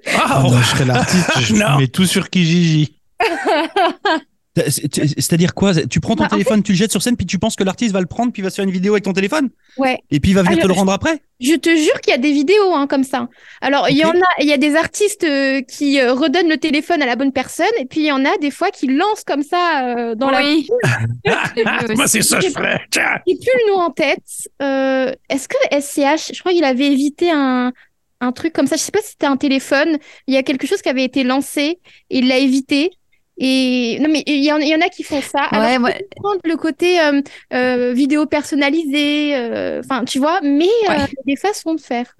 Ah, 0.07 0.25
Ah, 0.25 0.43
non, 0.43 0.57
je 0.57 0.65
serais 0.65 0.83
l'artiste, 0.85 1.39
je 1.39 1.55
Non. 1.55 1.77
mets 1.79 1.87
tout 1.87 2.05
sur 2.05 2.29
Kijiji. 2.29 2.99
C'est- 4.55 4.93
c'est- 4.93 5.07
C'est-à-dire 5.19 5.53
quoi? 5.53 5.73
Tu 5.73 5.99
prends 5.99 6.15
ton 6.15 6.23
Bah, 6.23 6.27
en 6.27 6.29
téléphone, 6.29 6.63
tu 6.63 6.71
le 6.71 6.77
jettes 6.77 6.91
sur 6.91 7.01
scène, 7.01 7.17
puis 7.17 7.25
tu 7.25 7.39
penses 7.39 7.55
que 7.55 7.63
l'artiste 7.63 7.93
va 7.93 7.99
le 7.99 8.05
prendre, 8.05 8.31
puis 8.31 8.41
il 8.41 8.43
va 8.43 8.49
se 8.49 8.55
faire 8.55 8.63
une 8.65 8.71
vidéo 8.71 8.93
avec 8.93 9.03
ton 9.03 9.11
téléphone, 9.13 9.49
Ouais, 9.77 9.99
et 10.11 10.19
puis 10.19 10.31
il 10.31 10.33
va 10.33 10.43
venir 10.43 10.59
te 10.59 10.67
le 10.67 10.73
je- 10.73 10.79
rendre 10.79 10.91
après? 10.93 11.19
je 11.41 11.55
te 11.55 11.69
jure 11.75 11.99
qu'il 12.01 12.11
y 12.11 12.13
a 12.13 12.17
des 12.17 12.31
vidéos 12.31 12.73
hein, 12.73 12.87
comme 12.87 13.03
ça. 13.03 13.27
Alors 13.59 13.89
il 13.89 13.97
y 13.97 14.05
en 14.05 14.11
a, 14.11 14.41
il 14.41 14.47
y 14.47 14.53
a 14.53 14.57
des 14.57 14.75
artistes 14.77 15.25
euh, 15.25 15.61
qui 15.61 15.99
euh, 15.99 16.13
redonnent 16.13 16.47
le 16.47 16.57
téléphone 16.57 17.01
à 17.01 17.05
la 17.05 17.15
bonne 17.17 17.33
personne, 17.33 17.65
et 17.79 17.85
puis 17.85 17.99
il 18.01 18.05
y 18.05 18.11
en 18.13 18.23
a 18.23 18.37
des 18.37 18.51
fois 18.51 18.71
qui 18.71 18.87
lancent 18.87 19.25
comme 19.25 19.43
ça 19.43 19.87
euh, 19.97 20.15
dans 20.15 20.29
la 20.29 20.39
oui. 20.41 20.67
moi, 21.95 22.07
c'est 22.07 22.21
ça 22.21 22.39
que 22.39 22.45
je 22.45 22.51
ferais. 22.51 22.79
Plus 22.91 23.35
le 23.35 23.71
nom 23.73 23.79
en 23.79 23.91
tête. 23.91 24.23
Euh, 24.61 25.11
Est-ce 25.29 25.47
que 25.47 25.57
SCH, 25.71 26.33
je 26.33 26.39
crois 26.39 26.51
qu'il 26.53 26.63
avait 26.63 26.87
évité 26.91 27.29
un, 27.31 27.73
un 28.21 28.31
truc 28.31 28.53
comme 28.53 28.67
ça. 28.67 28.75
Je 28.75 28.81
sais 28.81 28.91
pas 28.91 29.01
si 29.01 29.11
c'était 29.11 29.25
un 29.25 29.37
téléphone. 29.37 29.97
Il 30.27 30.33
y 30.33 30.37
a 30.37 30.43
quelque 30.43 30.67
chose 30.67 30.81
qui 30.81 30.89
avait 30.89 31.03
été 31.03 31.23
lancé 31.23 31.79
et 32.09 32.19
il 32.19 32.27
l'a 32.27 32.37
évité. 32.37 32.91
Et 33.37 33.97
non, 33.99 34.07
mais 34.09 34.23
il 34.27 34.43
y, 34.43 34.51
en, 34.51 34.57
il 34.59 34.67
y 34.69 34.75
en 34.75 34.79
a 34.81 34.87
qui 34.89 35.03
font 35.03 35.21
ça. 35.21 35.43
Alors, 35.51 35.65
Ouais, 35.65 35.75
je 35.75 35.81
ouais. 35.81 36.39
le 36.45 36.55
côté 36.55 36.99
euh, 37.01 37.21
euh, 37.53 37.93
vidéo 37.93 38.25
personnalisée, 38.25 39.35
euh, 39.35 39.81
enfin, 39.83 40.05
tu 40.05 40.19
vois, 40.19 40.39
mais 40.41 40.65
euh, 40.65 40.89
Ouais. 40.89 40.95
il 40.95 40.99
y 40.99 41.01
a 41.01 41.07
des 41.25 41.35
façons 41.35 41.73
de 41.75 41.81
faire. 41.81 42.15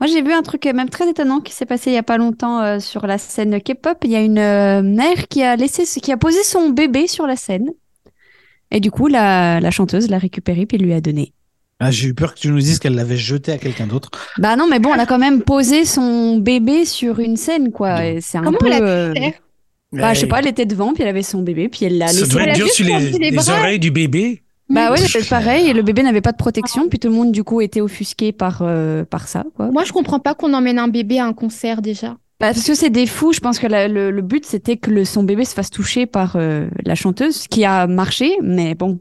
Moi, 0.00 0.08
j'ai 0.08 0.22
vu 0.22 0.32
un 0.32 0.42
truc 0.42 0.66
euh, 0.66 0.72
même 0.72 0.88
très 0.88 1.08
étonnant 1.08 1.40
qui 1.40 1.52
s'est 1.52 1.66
passé 1.66 1.90
il 1.90 1.94
y 1.94 1.98
a 1.98 2.02
pas 2.02 2.16
longtemps 2.18 2.60
euh, 2.62 2.80
sur 2.80 3.06
la 3.06 3.18
scène 3.18 3.60
K-pop. 3.60 3.98
Il 4.04 4.10
y 4.10 4.16
a 4.16 4.20
une 4.20 4.38
euh, 4.38 4.82
mère 4.82 5.28
qui 5.28 5.42
a 5.44 5.54
laissé, 5.56 5.84
qui 6.00 6.10
a 6.10 6.16
posé 6.16 6.42
son 6.42 6.70
bébé 6.70 7.06
sur 7.06 7.26
la 7.26 7.36
scène. 7.36 7.70
Et 8.70 8.80
du 8.80 8.90
coup, 8.90 9.06
la, 9.06 9.60
la 9.60 9.70
chanteuse 9.70 10.10
l'a 10.10 10.18
récupéré 10.18 10.66
puis 10.66 10.78
lui 10.78 10.92
a 10.92 11.00
donné. 11.00 11.32
Ah, 11.80 11.92
j'ai 11.92 12.08
eu 12.08 12.14
peur 12.14 12.34
que 12.34 12.40
tu 12.40 12.48
nous 12.48 12.58
dises 12.58 12.80
qu'elle 12.80 12.96
l'avait 12.96 13.16
jeté 13.16 13.52
à 13.52 13.58
quelqu'un 13.58 13.86
d'autre. 13.86 14.10
Bah 14.38 14.56
non, 14.56 14.66
mais 14.68 14.80
bon, 14.80 14.92
elle 14.94 15.00
a 15.00 15.06
quand 15.06 15.18
même 15.18 15.42
posé 15.42 15.84
son 15.84 16.38
bébé 16.38 16.84
sur 16.84 17.20
une 17.20 17.36
scène, 17.36 17.70
quoi. 17.70 17.98
C'est 18.20 18.38
un 18.38 18.42
Comment 18.42 18.58
peu. 18.58 18.66
elle 18.66 18.72
a 18.72 18.78
pu 18.80 18.84
euh, 18.84 19.14
faire? 19.14 19.32
Bah, 19.92 20.12
je 20.14 20.20
sais 20.20 20.26
pas, 20.26 20.40
elle 20.40 20.46
était 20.48 20.66
devant, 20.66 20.92
puis 20.92 21.02
elle 21.02 21.08
avait 21.08 21.22
son 21.22 21.40
bébé, 21.42 21.68
puis 21.68 21.84
elle 21.86 21.96
l'a 21.98 22.08
Ça 22.08 22.20
laissé. 22.20 22.30
doit 22.32 22.42
Elle 22.42 22.48
a 22.48 22.52
être 22.52 22.56
dur 22.58 22.68
sur 22.68 22.84
les, 22.86 23.10
les 23.12 23.30
les 23.30 23.36
bras. 23.36 23.58
oreilles 23.58 23.78
du 23.78 23.90
bébé. 23.90 24.42
Bah 24.68 24.90
ouais, 24.92 24.98
c'est 24.98 25.26
pareil, 25.26 25.68
et 25.68 25.72
le 25.72 25.80
bébé 25.82 26.02
n'avait 26.02 26.20
pas 26.20 26.32
de 26.32 26.36
protection, 26.36 26.88
puis 26.90 26.98
tout 26.98 27.08
le 27.08 27.14
monde, 27.14 27.32
du 27.32 27.42
coup, 27.42 27.62
était 27.62 27.80
offusqué 27.80 28.32
par, 28.32 28.58
euh, 28.60 29.04
par 29.06 29.26
ça, 29.26 29.44
quoi. 29.56 29.70
Moi, 29.70 29.84
je 29.84 29.92
comprends 29.92 30.18
pas 30.18 30.34
qu'on 30.34 30.52
emmène 30.52 30.78
un 30.78 30.88
bébé 30.88 31.18
à 31.18 31.24
un 31.24 31.32
concert 31.32 31.80
déjà. 31.80 32.16
Bah, 32.38 32.52
parce 32.52 32.64
que 32.64 32.74
c'est 32.74 32.90
des 32.90 33.06
fous, 33.06 33.32
je 33.32 33.40
pense 33.40 33.58
que 33.58 33.66
la- 33.66 33.88
le, 33.88 34.10
le 34.10 34.22
but, 34.22 34.44
c'était 34.44 34.76
que 34.76 34.90
le, 34.90 35.06
son 35.06 35.22
bébé 35.22 35.46
se 35.46 35.54
fasse 35.54 35.70
toucher 35.70 36.04
par 36.04 36.36
euh, 36.36 36.68
la 36.84 36.94
chanteuse, 36.94 37.34
ce 37.36 37.48
qui 37.48 37.64
a 37.64 37.86
marché, 37.86 38.36
mais 38.42 38.74
bon. 38.74 39.00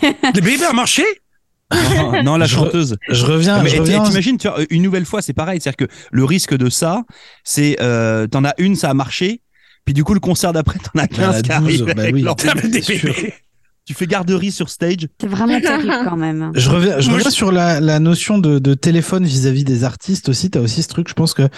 Le 0.00 0.40
bébé 0.40 0.64
a 0.64 0.72
marché? 0.72 1.04
non, 1.70 2.22
non, 2.22 2.36
la 2.38 2.46
Je- 2.46 2.54
chanteuse. 2.54 2.96
Je 3.10 3.24
reviens, 3.26 3.62
Mais 3.62 3.68
je 3.68 3.74
t- 3.74 3.80
reviens. 3.80 4.02
T'imagines, 4.02 4.38
tu 4.38 4.48
vois, 4.48 4.58
une 4.70 4.82
nouvelle 4.82 5.04
fois, 5.04 5.20
c'est 5.20 5.32
pareil. 5.34 5.60
C'est-à-dire 5.60 5.86
que 5.88 5.92
le 6.10 6.24
risque 6.24 6.54
de 6.56 6.70
ça, 6.70 7.02
c'est 7.44 7.76
euh, 7.82 8.26
t'en 8.26 8.44
as 8.44 8.54
une, 8.58 8.76
ça 8.76 8.88
a 8.90 8.94
marché. 8.94 9.41
Puis 9.84 9.94
du 9.94 10.04
coup, 10.04 10.14
le 10.14 10.20
concert 10.20 10.52
d'après, 10.52 10.78
t'en 10.78 11.00
as 11.00 11.08
15 11.08 11.36
a 11.36 11.42
qui 11.42 11.48
12, 11.48 11.52
arrivent 11.52 11.84
bah 11.94 12.02
avec 12.02 12.14
oui. 12.14 12.22
leur-. 12.22 12.36
Tu 13.84 13.94
fais 13.94 14.06
garderie 14.06 14.52
sur 14.52 14.68
stage. 14.68 15.08
C'est 15.20 15.26
vraiment 15.26 15.60
terrible 15.60 15.92
quand 16.04 16.16
même. 16.16 16.52
Je 16.54 16.70
reviens, 16.70 17.00
je 17.00 17.10
reviens 17.10 17.30
sur 17.30 17.50
la, 17.50 17.80
la 17.80 17.98
notion 17.98 18.38
de, 18.38 18.60
de 18.60 18.74
téléphone 18.74 19.24
vis-à-vis 19.24 19.64
des 19.64 19.82
artistes 19.82 20.28
aussi. 20.28 20.52
Tu 20.52 20.58
as 20.58 20.60
aussi 20.60 20.84
ce 20.84 20.88
truc, 20.88 21.08
je 21.08 21.14
pense 21.14 21.34
que 21.34 21.48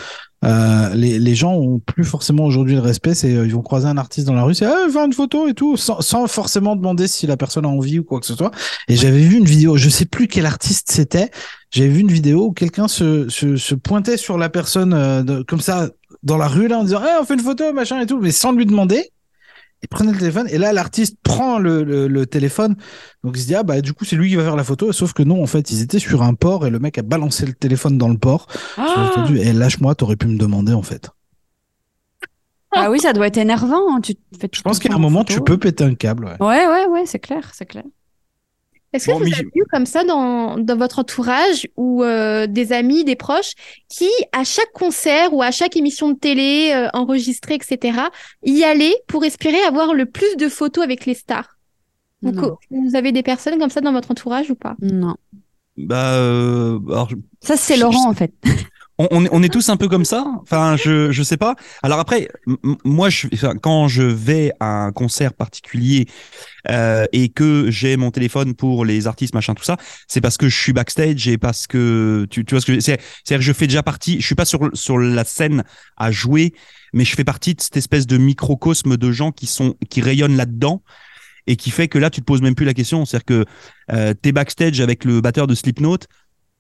euh, 0.42 0.94
les, 0.94 1.18
les 1.18 1.34
gens 1.34 1.52
ont 1.52 1.80
plus 1.80 2.04
forcément 2.04 2.46
aujourd'hui 2.46 2.76
le 2.76 2.80
respect. 2.80 3.14
C'est 3.14 3.34
euh, 3.34 3.44
ils 3.44 3.52
vont 3.52 3.60
croiser 3.60 3.88
un 3.88 3.98
artiste 3.98 4.26
dans 4.26 4.32
la 4.32 4.42
rue, 4.42 4.54
c'est 4.54 4.64
ah, 4.64 4.86
faire 4.90 5.04
une 5.04 5.12
photo 5.12 5.48
et 5.48 5.54
tout, 5.54 5.76
sans, 5.76 6.00
sans 6.00 6.26
forcément 6.26 6.76
demander 6.76 7.08
si 7.08 7.26
la 7.26 7.36
personne 7.36 7.66
a 7.66 7.68
envie 7.68 7.98
ou 7.98 8.04
quoi 8.04 8.20
que 8.20 8.26
ce 8.26 8.34
soit. 8.34 8.52
Et 8.88 8.96
j'avais 8.96 9.20
vu 9.20 9.36
une 9.36 9.44
vidéo, 9.44 9.76
je 9.76 9.90
sais 9.90 10.06
plus 10.06 10.26
quel 10.26 10.46
artiste 10.46 10.90
c'était. 10.90 11.30
J'avais 11.72 11.90
vu 11.90 12.00
une 12.00 12.10
vidéo 12.12 12.46
où 12.46 12.52
quelqu'un 12.52 12.88
se, 12.88 13.28
se, 13.28 13.56
se 13.56 13.74
pointait 13.74 14.16
sur 14.16 14.38
la 14.38 14.48
personne 14.48 14.94
euh, 14.94 15.22
de- 15.22 15.42
comme 15.42 15.60
ça 15.60 15.90
dans 16.24 16.36
la 16.36 16.48
rue 16.48 16.66
là 16.68 16.78
en 16.78 16.84
disant 16.84 17.00
ah, 17.02 17.18
on 17.20 17.24
fait 17.24 17.34
une 17.34 17.40
photo 17.40 17.72
machin 17.72 18.00
et 18.00 18.06
tout, 18.06 18.18
mais 18.20 18.32
sans 18.32 18.52
lui 18.52 18.66
demander. 18.66 19.10
Il 19.82 19.88
prenait 19.88 20.12
le 20.12 20.18
téléphone 20.18 20.46
et 20.50 20.56
là 20.56 20.72
l'artiste 20.72 21.18
prend 21.22 21.58
le, 21.58 21.84
le, 21.84 22.08
le 22.08 22.24
téléphone 22.24 22.74
donc 23.22 23.36
il 23.36 23.42
se 23.42 23.46
dit 23.48 23.54
ah 23.54 23.62
bah 23.64 23.82
du 23.82 23.92
coup 23.92 24.06
c'est 24.06 24.16
lui 24.16 24.30
qui 24.30 24.34
va 24.36 24.42
faire 24.42 24.56
la 24.56 24.64
photo 24.64 24.92
sauf 24.92 25.12
que 25.12 25.22
non 25.22 25.42
en 25.42 25.46
fait 25.46 25.70
ils 25.70 25.82
étaient 25.82 25.98
sur 25.98 26.22
un 26.22 26.32
port 26.32 26.66
et 26.66 26.70
le 26.70 26.78
mec 26.78 26.96
a 26.96 27.02
balancé 27.02 27.44
le 27.44 27.52
téléphone 27.52 27.98
dans 27.98 28.08
le 28.08 28.16
port. 28.16 28.46
J'ai 28.78 28.82
entendu 28.82 29.38
et 29.38 29.52
lâche-moi 29.52 29.94
t'aurais 29.94 30.16
pu 30.16 30.26
me 30.26 30.38
demander 30.38 30.72
en 30.72 30.80
fait. 30.82 31.10
Ah 32.76 32.90
oui, 32.90 32.98
ça 32.98 33.12
doit 33.12 33.26
être 33.26 33.36
énervant. 33.36 33.94
hein, 33.94 34.00
Tu 34.00 34.14
te 34.14 34.20
fais 34.40 34.48
Je 34.52 34.62
pense 34.62 34.78
qu'à 34.78 34.94
un 34.94 34.98
moment 34.98 35.22
tu 35.22 35.40
peux 35.42 35.58
péter 35.58 35.84
un 35.84 35.94
câble. 35.94 36.24
Ouais. 36.40 36.46
Ouais, 36.46 36.66
ouais, 36.66 36.86
ouais, 36.86 37.06
c'est 37.06 37.18
clair, 37.18 37.50
c'est 37.52 37.66
clair. 37.66 37.84
Est-ce 38.94 39.06
que 39.06 39.12
Bon, 39.12 39.18
vous 39.18 39.24
avez 39.34 39.42
vu 39.54 39.64
comme 39.70 39.86
ça 39.86 40.04
dans, 40.04 40.56
dans 40.56 40.76
votre 40.76 41.00
entourage 41.00 41.66
ou 41.76 42.04
euh, 42.04 42.46
des 42.46 42.72
amis, 42.72 43.04
des 43.04 43.16
proches 43.16 43.52
qui, 43.88 44.08
à 44.32 44.44
chaque 44.44 44.70
concert 44.72 45.34
ou 45.34 45.42
à 45.42 45.50
chaque 45.50 45.76
émission 45.76 46.10
de 46.10 46.16
télé 46.16 46.72
euh, 46.72 46.88
enregistrée, 46.94 47.54
etc., 47.54 47.98
y 48.44 48.62
allaient 48.62 48.94
pour 49.08 49.24
espérer 49.24 49.60
avoir 49.62 49.94
le 49.94 50.06
plus 50.06 50.36
de 50.36 50.48
photos 50.48 50.84
avec 50.84 51.06
les 51.06 51.14
stars? 51.14 51.58
Vous, 52.22 52.94
avez 52.94 53.12
des 53.12 53.22
personnes 53.22 53.58
comme 53.58 53.68
ça 53.68 53.80
dans 53.80 53.92
votre 53.92 54.12
entourage 54.12 54.50
ou 54.50 54.54
pas? 54.54 54.76
Non. 54.80 55.16
Bah, 55.76 56.14
euh, 56.14 56.78
alors, 56.88 57.10
Ça, 57.42 57.56
c'est 57.56 57.76
Laurent, 57.76 58.04
je- 58.04 58.08
en 58.08 58.14
fait. 58.14 58.32
on, 58.98 59.42
est, 59.42 59.48
tous 59.48 59.68
un 59.70 59.76
peu 59.76 59.88
comme 59.88 60.04
ça? 60.04 60.24
Enfin, 60.42 60.76
je, 60.76 61.10
je 61.10 61.22
sais 61.22 61.36
pas. 61.36 61.56
Alors 61.82 61.98
après, 61.98 62.28
moi, 62.84 63.08
quand 63.60 63.88
je 63.88 64.02
vais 64.02 64.52
à 64.60 64.84
un 64.84 64.92
concert 64.92 65.34
particulier 65.34 66.06
euh, 66.70 67.04
et 67.12 67.28
que 67.28 67.70
j'ai 67.70 67.96
mon 67.96 68.10
téléphone 68.10 68.54
pour 68.54 68.84
les 68.84 69.06
artistes, 69.06 69.34
machin, 69.34 69.54
tout 69.54 69.64
ça, 69.64 69.76
c'est 70.06 70.20
parce 70.20 70.36
que 70.36 70.48
je 70.48 70.56
suis 70.56 70.72
backstage 70.72 71.26
et 71.26 71.38
parce 71.38 71.66
que 71.66 72.26
tu, 72.30 72.44
vois 72.48 72.60
ce 72.60 72.66
que 72.66 72.80
c'est. 72.80 73.00
C'est-à-dire 73.24 73.38
que 73.38 73.44
je 73.44 73.52
fais 73.52 73.66
déjà 73.66 73.82
partie. 73.82 74.20
Je 74.20 74.26
suis 74.26 74.36
pas 74.36 74.44
sur 74.44 74.70
sur 74.74 74.98
la 74.98 75.24
scène 75.24 75.64
à 75.96 76.12
jouer, 76.12 76.54
mais 76.92 77.04
je 77.04 77.16
fais 77.16 77.24
partie 77.24 77.54
de 77.54 77.60
cette 77.60 77.76
espèce 77.76 78.06
de 78.06 78.16
microcosme 78.16 78.96
de 78.96 79.12
gens 79.12 79.32
qui 79.32 79.46
sont 79.46 79.74
qui 79.90 80.02
rayonnent 80.02 80.36
là-dedans 80.36 80.82
et 81.46 81.56
qui 81.56 81.70
fait 81.70 81.88
que 81.88 81.98
là, 81.98 82.10
tu 82.10 82.20
te 82.20 82.26
poses 82.26 82.42
même 82.42 82.54
plus 82.54 82.64
la 82.64 82.74
question. 82.74 83.04
C'est-à-dire 83.04 83.24
que 83.24 83.44
euh, 83.92 84.14
t'es 84.14 84.30
backstage 84.32 84.80
avec 84.80 85.04
le 85.04 85.20
batteur 85.20 85.46
de 85.46 85.54
Slipknot 85.54 85.98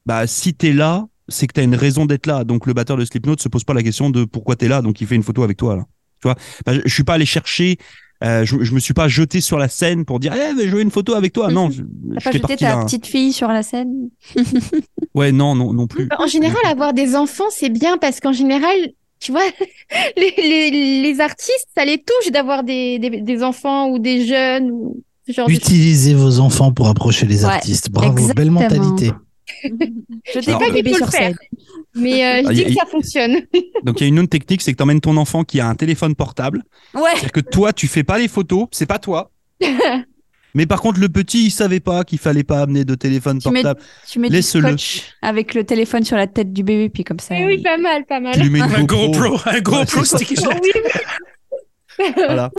bah 0.06 0.26
si 0.26 0.54
t'es 0.54 0.72
là, 0.72 1.06
c'est 1.28 1.46
que 1.46 1.52
t'as 1.52 1.62
une 1.64 1.74
raison 1.74 2.06
d'être 2.06 2.26
là. 2.26 2.44
Donc 2.44 2.66
le 2.66 2.72
batteur 2.74 2.96
de 2.96 3.04
Slipknot 3.04 3.36
se 3.38 3.48
pose 3.48 3.64
pas 3.64 3.74
la 3.74 3.82
question 3.82 4.10
de 4.10 4.24
pourquoi 4.24 4.56
t'es 4.56 4.68
là, 4.68 4.82
donc 4.82 5.00
il 5.00 5.06
fait 5.06 5.14
une 5.16 5.22
photo 5.22 5.42
avec 5.42 5.56
toi 5.56 5.76
là. 5.76 5.84
Tu 6.22 6.28
vois, 6.28 6.36
je, 6.84 6.92
suis 6.92 7.04
pas 7.04 7.14
allé 7.14 7.26
chercher. 7.26 7.76
euh, 8.22 8.44
je, 8.46 8.62
je 8.62 8.72
me 8.74 8.80
suis 8.80 8.94
pas 8.94 9.08
jeté 9.08 9.40
sur 9.42 9.58
la 9.58 9.68
scène 9.68 10.04
pour 10.06 10.20
dire 10.20 10.32
eh 10.34 10.54
mais 10.54 10.66
je 10.68 10.74
veux 10.76 10.80
une 10.82 10.90
photo 10.90 11.14
avec 11.14 11.32
toi. 11.32 11.50
Non, 11.50 11.70
je, 11.70 11.82
T'as 12.14 12.30
pas 12.30 12.32
jeté 12.32 12.56
ta 12.56 12.82
petite 12.84 13.06
fille 13.06 13.32
sur 13.32 13.48
la 13.48 13.62
scène? 13.62 14.08
Ouais, 15.14 15.30
non, 15.30 15.54
non, 15.54 15.72
non 15.72 15.86
plus. 15.86 16.08
En 16.18 16.26
général, 16.26 16.56
avoir 16.66 16.92
des 16.92 17.14
enfants, 17.14 17.44
c'est 17.50 17.68
bien 17.68 17.98
parce 17.98 18.18
qu'en 18.18 18.32
général, 18.32 18.74
tu 19.20 19.30
vois, 19.30 19.44
les, 20.16 20.34
les, 20.36 21.02
les 21.02 21.20
artistes, 21.20 21.68
ça 21.76 21.84
les 21.84 21.98
touche 21.98 22.32
d'avoir 22.32 22.64
des, 22.64 22.98
des, 22.98 23.20
des 23.20 23.42
enfants 23.44 23.88
ou 23.90 23.98
des 24.00 24.26
jeunes 24.26 24.70
ou 24.72 25.02
ce 25.26 25.32
genre 25.32 25.46
de 25.46 25.52
choses. 25.52 25.60
Utilisez 25.62 26.14
vos 26.14 26.40
enfants 26.40 26.72
pour 26.72 26.88
approcher 26.88 27.26
les 27.26 27.44
Ouais, 27.44 27.50
artistes. 27.52 27.90
Bravo, 27.90 28.28
belle 28.34 28.50
mentalité. 28.50 29.12
Je 29.62 30.38
dis 30.40 30.48
Alors, 30.48 30.58
pas 30.60 30.64
qu'il 30.66 30.74
bébé 30.74 30.94
sur 30.94 31.04
le 31.06 31.10
faire, 31.10 31.20
scène. 31.28 31.36
mais 31.94 32.24
euh, 32.24 32.42
je 32.44 32.48
Ah, 32.48 32.52
dis 32.52 32.64
a- 32.64 32.68
que 32.68 32.72
ça 32.74 32.86
fonctionne. 32.86 33.36
Donc 33.84 34.00
il 34.00 34.04
y 34.04 34.06
a 34.06 34.08
une 34.08 34.18
autre 34.18 34.30
technique, 34.30 34.62
c'est 34.62 34.72
que 34.72 34.78
t'emmènes 34.78 35.00
ton 35.00 35.16
enfant 35.16 35.44
qui 35.44 35.60
a 35.60 35.68
un 35.68 35.74
téléphone 35.74 36.14
portable. 36.14 36.62
Ouais. 36.94 37.02
C'est-à-dire 37.14 37.32
que 37.32 37.40
toi, 37.40 37.72
tu 37.72 37.86
fais 37.88 38.04
pas 38.04 38.18
les 38.18 38.28
photos, 38.28 38.66
c'est 38.72 38.86
pas 38.86 38.98
toi. 38.98 39.30
Mais 40.56 40.66
par 40.66 40.80
contre, 40.80 41.00
le 41.00 41.08
petit, 41.08 41.46
il 41.46 41.50
savait 41.50 41.80
pas 41.80 42.04
qu'il 42.04 42.18
fallait 42.18 42.44
pas 42.44 42.60
amener 42.62 42.84
de 42.84 42.94
téléphone 42.94 43.40
Tu 43.40 43.48
mets- 43.50 43.62
portable. 43.62 43.80
Tu 44.08 44.18
mets 44.20 44.28
du 44.30 44.40
scotch 44.40 45.02
avec 45.20 45.52
le 45.54 45.64
téléphone 45.64 46.04
sur 46.04 46.16
la 46.16 46.28
tête 46.28 46.52
du 46.52 46.62
bébé, 46.62 46.88
puis 46.90 47.02
comme 47.02 47.18
ça. 47.18 47.34
Eh 47.36 47.44
oui, 47.44 47.60
pas 47.60 47.76
mal, 47.76 48.04
pas 48.06 48.20
mal. 48.20 48.34
Tu 48.34 48.40
lui 48.42 48.50
mets 48.50 48.60
une 48.60 48.72
Un 48.72 48.84
GoPro. 48.84 49.36
Un 49.46 49.60
GoPro 49.60 50.02
Oui, 51.98 52.04
Voilà. 52.16 52.50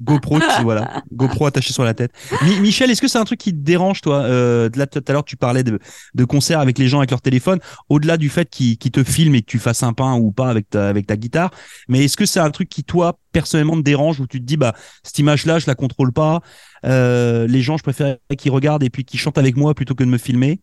GoPro, 0.00 0.38
voilà. 0.62 1.02
GoPro 1.12 1.46
attaché 1.46 1.72
sur 1.72 1.84
la 1.84 1.94
tête. 1.94 2.12
Mi- 2.42 2.60
Michel, 2.60 2.90
est-ce 2.90 3.00
que 3.02 3.08
c'est 3.08 3.18
un 3.18 3.24
truc 3.24 3.38
qui 3.38 3.52
te 3.52 3.58
dérange, 3.58 4.00
toi 4.00 4.22
euh, 4.22 4.68
de 4.68 4.78
Là, 4.78 4.86
tout 4.86 5.02
à 5.06 5.12
l'heure, 5.12 5.24
tu 5.24 5.36
parlais 5.36 5.62
de, 5.62 5.78
de 6.14 6.24
concerts 6.24 6.60
avec 6.60 6.78
les 6.78 6.88
gens 6.88 6.98
avec 6.98 7.10
leur 7.10 7.20
téléphone. 7.20 7.58
Au-delà 7.88 8.16
du 8.16 8.28
fait 8.30 8.48
qu'ils 8.48 8.78
te 8.78 9.04
filment 9.04 9.34
et 9.34 9.42
que 9.42 9.46
tu 9.46 9.58
fasses 9.58 9.82
un 9.82 9.92
pain 9.92 10.14
ou 10.14 10.32
pas 10.32 10.48
avec 10.48 10.70
ta, 10.70 10.88
avec 10.88 11.06
ta 11.06 11.16
guitare, 11.16 11.50
mais 11.88 12.04
est-ce 12.04 12.16
que 12.16 12.24
c'est 12.26 12.40
un 12.40 12.50
truc 12.50 12.68
qui, 12.68 12.82
toi, 12.84 13.18
personnellement, 13.32 13.76
te 13.76 13.82
dérange 13.82 14.20
où 14.20 14.26
tu 14.26 14.40
te 14.40 14.44
dis, 14.46 14.56
bah, 14.56 14.74
cette 15.02 15.18
image-là, 15.18 15.58
je 15.58 15.66
la 15.66 15.74
contrôle 15.74 16.12
pas. 16.12 16.40
Euh, 16.86 17.46
les 17.46 17.60
gens, 17.62 17.76
je 17.76 17.82
préfère 17.82 18.16
qu'ils 18.38 18.52
regardent 18.52 18.82
et 18.82 18.90
puis 18.90 19.04
qu'ils 19.04 19.20
chantent 19.20 19.38
avec 19.38 19.56
moi 19.56 19.74
plutôt 19.74 19.94
que 19.94 20.04
de 20.04 20.08
me 20.08 20.18
filmer? 20.18 20.60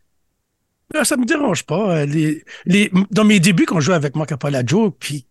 Ah, 0.95 1.03
Ça 1.03 1.17
me 1.17 1.25
dérange 1.25 1.63
pas. 1.65 2.05
Les, 2.05 2.43
les, 2.65 2.91
dans 3.11 3.25
mes 3.25 3.39
débuts, 3.39 3.65
quand 3.65 3.79
je 3.79 3.85
jouais 3.87 3.95
avec 3.95 4.15
Marc 4.15 4.33
Joe, 4.65 4.91
puis 4.99 5.27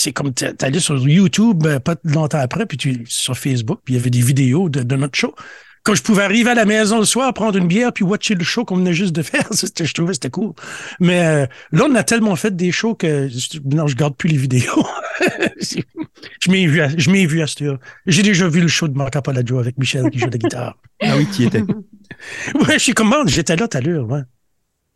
c'est 0.00 0.12
comme 0.12 0.32
t'a- 0.32 0.52
t'allais 0.52 0.80
sur 0.80 0.96
YouTube 1.08 1.66
euh, 1.66 1.78
pas 1.80 1.96
longtemps 2.04 2.38
après, 2.38 2.66
puis 2.66 2.76
tu 2.78 3.04
sur 3.06 3.36
Facebook, 3.36 3.80
puis 3.84 3.94
il 3.94 3.96
y 3.96 4.00
avait 4.00 4.10
des 4.10 4.20
vidéos 4.22 4.68
de, 4.68 4.82
de 4.82 4.96
notre 4.96 5.16
show. 5.18 5.34
Quand 5.82 5.94
je 5.94 6.02
pouvais 6.02 6.22
arriver 6.24 6.50
à 6.50 6.54
la 6.54 6.66
maison 6.66 6.98
le 6.98 7.06
soir, 7.06 7.32
prendre 7.32 7.56
une 7.56 7.66
bière, 7.66 7.90
puis 7.92 8.04
watcher 8.04 8.34
le 8.34 8.44
show 8.44 8.66
qu'on 8.66 8.76
venait 8.76 8.92
juste 8.92 9.14
de 9.14 9.22
faire, 9.22 9.48
je 9.50 9.92
trouvais 9.94 10.08
que 10.08 10.14
c'était 10.14 10.28
cool. 10.30 10.52
Mais 11.00 11.24
euh, 11.24 11.46
là, 11.72 11.86
on 11.88 11.94
a 11.94 12.02
tellement 12.02 12.36
fait 12.36 12.54
des 12.54 12.70
shows 12.70 12.94
que 12.94 13.28
je- 13.28 13.58
non, 13.64 13.86
je 13.86 13.96
garde 13.96 14.14
plus 14.14 14.28
les 14.28 14.36
vidéos. 14.36 14.86
je 15.60 16.50
m'ai 16.50 16.66
vu, 16.66 16.80
à- 16.82 16.88
je 16.96 17.10
m'ai 17.10 17.24
vu 17.26 17.40
à 17.40 17.46
cette 17.46 17.62
heure. 17.62 17.78
J'ai 18.06 18.22
déjà 18.22 18.46
vu 18.48 18.60
le 18.60 18.68
show 18.68 18.88
de 18.88 18.96
Marc 18.96 19.14
Joe 19.46 19.58
avec 19.58 19.78
Michel 19.78 20.10
qui 20.10 20.18
joue 20.18 20.26
de 20.26 20.32
la 20.32 20.38
guitare. 20.38 20.76
Ah 21.02 21.14
oui, 21.16 21.26
tu 21.34 21.42
y 21.42 21.46
étais. 21.46 21.62
Ouais, 22.54 22.74
je 22.74 22.78
suis 22.78 22.92
comme, 22.92 23.14
oh, 23.16 23.22
j'étais 23.26 23.56
là 23.56 23.66
tout 23.68 23.78
à 23.78 23.80
l'heure, 23.80 24.06
ouais. 24.10 24.20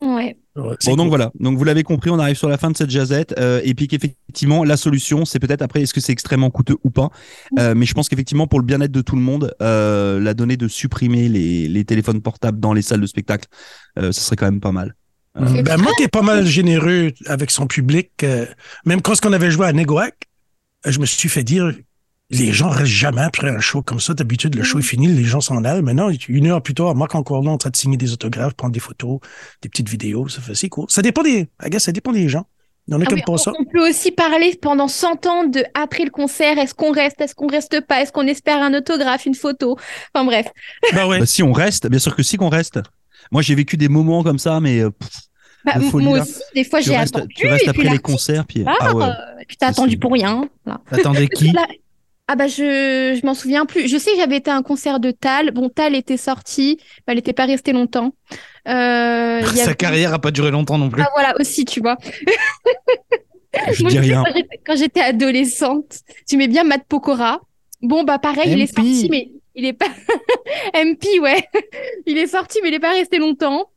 Ouais. 0.05 0.37
Ouais, 0.57 0.77
c'est 0.79 0.91
Bon, 0.91 0.97
donc 0.97 1.07
cool. 1.07 1.09
voilà. 1.19 1.33
Donc 1.41 1.59
vous 1.59 1.65
l'avez 1.65 1.83
compris, 1.83 2.11
on 2.11 2.19
arrive 2.21 2.37
sur 2.37 2.49
la 2.49 2.59
fin 2.59 2.71
de 2.71 2.77
cette 2.77 2.91
jazette. 2.91 3.35
Euh, 3.39 3.61
et 3.65 3.75
puis 3.75 3.89
qu'effectivement, 3.89 4.63
la 4.63 4.77
solution, 4.77 5.25
c'est 5.25 5.41
peut-être 5.41 5.63
après, 5.63 5.83
est-ce 5.83 5.93
que 5.93 6.01
c'est 6.01 6.13
extrêmement 6.13 6.51
coûteux 6.51 6.77
ou 6.85 6.91
pas? 6.91 7.11
Euh, 7.59 7.75
Mais 7.75 7.87
je 7.87 7.95
pense 7.95 8.09
qu'effectivement, 8.09 8.47
pour 8.47 8.61
le 8.61 8.65
bien-être 8.65 8.93
de 8.93 9.01
tout 9.01 9.17
le 9.17 9.23
monde, 9.23 9.53
euh, 9.61 10.21
la 10.21 10.33
donnée 10.35 10.57
de 10.57 10.69
supprimer 10.69 11.29
les, 11.29 11.67
les 11.69 11.85
téléphones 11.85 12.21
portables 12.23 12.61
dans 12.61 12.73
les 12.73 12.83
salles 12.83 13.01
de 13.01 13.07
spectacle, 13.07 13.49
euh, 13.99 14.13
ce 14.13 14.21
serait 14.21 14.37
quand 14.37 14.47
même 14.47 14.61
pas 14.61 14.73
mal. 14.73 14.95
Mm. 15.37 15.63
Ben, 15.63 15.77
Marc 15.81 16.01
est 16.01 16.09
pas 16.09 16.23
mal 16.23 16.47
généreux 16.47 17.11
avec 17.27 17.51
son 17.51 17.67
public. 17.67 18.11
euh, 18.23 18.47
même 18.87 19.03
quand 19.03 19.15
on 19.27 19.33
avait 19.33 19.51
joué 19.51 19.67
à 19.67 19.73
Negoac, 19.73 20.15
je 20.87 21.01
me 21.01 21.07
suis 21.07 21.29
fait 21.29 21.43
dire, 21.43 21.73
les 22.39 22.53
gens 22.53 22.69
restent 22.69 22.87
jamais 22.87 23.23
après 23.23 23.49
un 23.51 23.61
show 23.61 23.83
comme 23.83 24.01
ça. 24.01 24.15
D'habitude, 24.15 24.55
le 24.55 24.63
show 24.63 24.79
est 24.79 24.83
fini, 24.83 25.09
les 25.09 25.25
gens 25.25 25.41
s'en 25.41 25.63
allent. 25.65 25.83
Maintenant, 25.83 26.11
une 26.29 26.47
heure 26.47 26.63
plus 26.63 26.75
tard, 26.75 26.95
Marc 26.95 27.15
encore 27.15 27.43
là 27.43 27.51
en 27.51 27.59
train 27.59 27.71
de 27.71 27.77
signer 27.77 27.97
des 27.97 28.13
autographes, 28.13 28.55
prendre 28.55 28.73
des 28.73 28.81
photos, 28.81 29.21
des 29.63 29.69
petites 29.69 29.89
vidéos. 29.89 30.29
Ça 30.29 30.41
fait 30.41 30.55
c'est 30.55 30.69
cool. 30.69 30.87
Ça 30.89 31.03
dépend 31.03 31.23
des, 31.23 31.49
I 31.65 31.71
guess, 31.71 31.85
ça 31.85 31.93
dépend 31.93 32.13
des 32.13 32.29
gens. 32.29 32.47
Ah 32.93 32.97
oui, 32.99 33.07
ça. 33.39 33.53
on, 33.59 33.65
peut 33.65 33.89
aussi 33.89 34.11
parler 34.11 34.59
pendant 34.61 34.89
100 34.89 35.25
ans 35.25 35.45
de 35.45 35.65
après 35.73 36.05
le 36.05 36.11
concert, 36.11 36.59
est-ce 36.59 36.75
qu'on 36.75 36.93
reste, 36.93 37.19
est-ce 37.23 37.35
qu'on 37.35 37.47
reste 37.47 37.81
pas, 37.81 38.03
est-ce 38.03 38.13
qu'on 38.13 38.27
espère 38.27 38.61
un 38.63 38.75
autographe, 38.75 39.25
une 39.25 39.35
photo? 39.35 39.79
Enfin 40.15 40.27
bref. 40.27 40.47
Ouais. 40.93 41.19
Bah, 41.21 41.27
si 41.27 41.43
on 41.43 41.53
reste, 41.53 41.89
bien 41.89 41.99
sûr 41.99 42.15
que 42.15 42.23
si 42.23 42.37
qu'on 42.37 42.51
reste. 42.51 42.81
Moi, 43.33 43.41
j'ai 43.41 43.55
vécu 43.55 43.79
des 43.79 43.89
moments 43.89 44.23
comme 44.23 44.39
ça, 44.39 44.61
mais 44.61 44.81
euh, 44.81 44.91
pff, 44.91 45.09
Bah, 45.65 45.79
De 45.79 45.85
m- 45.85 45.91
folie, 45.91 46.05
moi 46.05 46.19
là. 46.19 46.23
aussi, 46.25 46.41
des 46.55 46.65
fois 46.65 46.81
tu, 46.81 46.91
j'ai 46.91 46.97
restes, 46.97 47.17
attendu. 47.17 47.35
tu 47.35 47.47
restes 47.47 47.65
et 47.65 47.69
après 47.71 47.83
puis 47.85 47.89
les 47.91 47.99
concerts, 47.99 48.45
puis 48.45 48.65
ah 48.67 48.95
ouais. 48.95 49.05
euh, 49.05 49.13
puis 49.49 49.57
t'as 49.57 49.69
attendu 49.69 49.97
pour 49.99 50.13
rien. 50.13 50.47
Attendez 50.91 51.29
qui? 51.35 51.55
Ah 52.27 52.37
bah 52.37 52.47
je 52.49 53.19
je 53.21 53.27
m'en 53.27 53.35
souviens 53.35 53.67
plus. 53.67 53.87
Je 53.87 53.99
sais 53.99 54.13
que 54.13 54.17
j'avais 54.17 54.37
été 54.39 54.51
à 54.51 54.57
un 54.57 54.63
concert 54.63 54.99
de 54.99 55.11
Tal. 55.11 55.51
Bon, 55.51 55.69
Tal 55.69 55.95
était 55.95 56.17
sorti, 56.17 56.79
mais 56.81 57.13
elle 57.13 57.17
n'était 57.17 57.35
pas 57.35 57.45
restée 57.45 57.73
longtemps. 57.73 58.15
Euh, 58.67 59.41
y 59.43 59.57
Sa 59.59 59.65
avait- 59.65 59.75
carrière 59.75 60.15
a 60.15 60.19
pas 60.19 60.31
duré 60.31 60.51
longtemps 60.51 60.79
non 60.79 60.89
plus. 60.89 61.03
Ah 61.03 61.11
voilà 61.15 61.35
aussi, 61.39 61.67
tu 61.67 61.81
vois. 61.81 61.99
Je 63.73 63.83
Moi, 63.83 63.91
dis 63.91 63.97
je 63.97 64.03
rien. 64.03 64.25
quand 64.67 64.75
j'étais- 64.77 65.01
adolescente, 65.03 65.99
tu 66.27 66.37
mets 66.39 66.49
bien 66.49 66.65
Matt 66.65 66.85
Pokora. 66.89 67.41
Bon 67.83 68.05
bah 68.05 68.19
pareil, 68.19 68.53
il 68.53 68.61
est 68.63 68.75
sorti, 68.75 69.09
mais 69.11 69.31
il 69.55 69.67
est 69.67 69.75
pas 69.75 69.87
MP, 70.75 71.21
ouais. 71.21 71.47
Il 72.07 72.17
est 72.17 72.27
sorti, 72.27 72.59
mais 72.63 72.69
il 72.69 72.75
est 72.75 72.81
pas 72.81 72.93
resté 72.95 73.19
longtemps. 73.19 73.71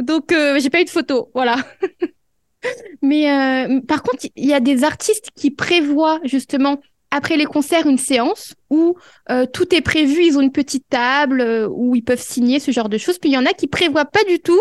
Donc 0.00 0.30
euh, 0.30 0.60
j'ai 0.60 0.70
pas 0.70 0.80
eu 0.80 0.84
de 0.84 0.90
photo, 0.90 1.30
voilà. 1.34 1.56
mais 3.02 3.30
euh, 3.30 3.80
par 3.80 4.02
contre, 4.04 4.26
il 4.36 4.46
y 4.46 4.54
a 4.54 4.60
des 4.60 4.84
artistes 4.84 5.30
qui 5.34 5.50
prévoient 5.50 6.20
justement 6.24 6.80
après 7.10 7.36
les 7.36 7.44
concerts 7.46 7.86
une 7.86 7.98
séance 7.98 8.54
où 8.70 8.96
euh, 9.30 9.46
tout 9.46 9.74
est 9.74 9.80
prévu, 9.80 10.24
ils 10.24 10.36
ont 10.36 10.40
une 10.40 10.52
petite 10.52 10.84
table 10.90 11.40
euh, 11.40 11.68
où 11.70 11.94
ils 11.96 12.02
peuvent 12.04 12.20
signer 12.22 12.60
ce 12.60 12.70
genre 12.70 12.88
de 12.88 12.98
choses. 12.98 13.18
Puis 13.18 13.30
il 13.30 13.34
y 13.34 13.38
en 13.38 13.46
a 13.46 13.52
qui 13.52 13.66
prévoient 13.66 14.04
pas 14.04 14.24
du 14.28 14.40
tout 14.40 14.60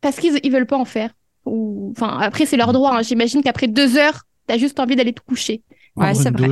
parce 0.00 0.16
qu'ils 0.16 0.38
ils 0.42 0.52
veulent 0.52 0.66
pas 0.66 0.76
en 0.78 0.84
faire. 0.84 1.10
Ou 1.44 1.92
enfin 1.96 2.18
après 2.20 2.46
c'est 2.46 2.56
leur 2.56 2.72
droit. 2.72 2.96
hein. 2.96 3.02
J'imagine 3.02 3.42
qu'après 3.42 3.68
deux 3.68 3.96
heures, 3.96 4.22
t'as 4.46 4.58
juste 4.58 4.78
envie 4.80 4.96
d'aller 4.96 5.12
te 5.12 5.20
coucher. 5.20 5.62
Ouais, 5.96 6.12
c'est 6.14 6.28
une 6.28 6.36
vrai. 6.36 6.48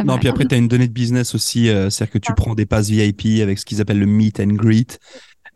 Non, 0.00 0.04
vrai. 0.12 0.18
puis 0.18 0.28
après, 0.28 0.44
tu 0.44 0.54
as 0.54 0.58
une 0.58 0.68
donnée 0.68 0.88
de 0.88 0.92
business 0.92 1.34
aussi, 1.34 1.70
euh, 1.70 1.88
c'est-à-dire 1.88 2.12
que 2.12 2.18
tu 2.18 2.32
Ah. 2.32 2.34
prends 2.34 2.54
des 2.54 2.66
passes 2.66 2.90
VIP 2.90 3.40
avec 3.42 3.58
ce 3.58 3.64
qu'ils 3.64 3.80
appellent 3.80 3.98
le 3.98 4.04
meet 4.04 4.40
and 4.40 4.48
greet, 4.56 4.98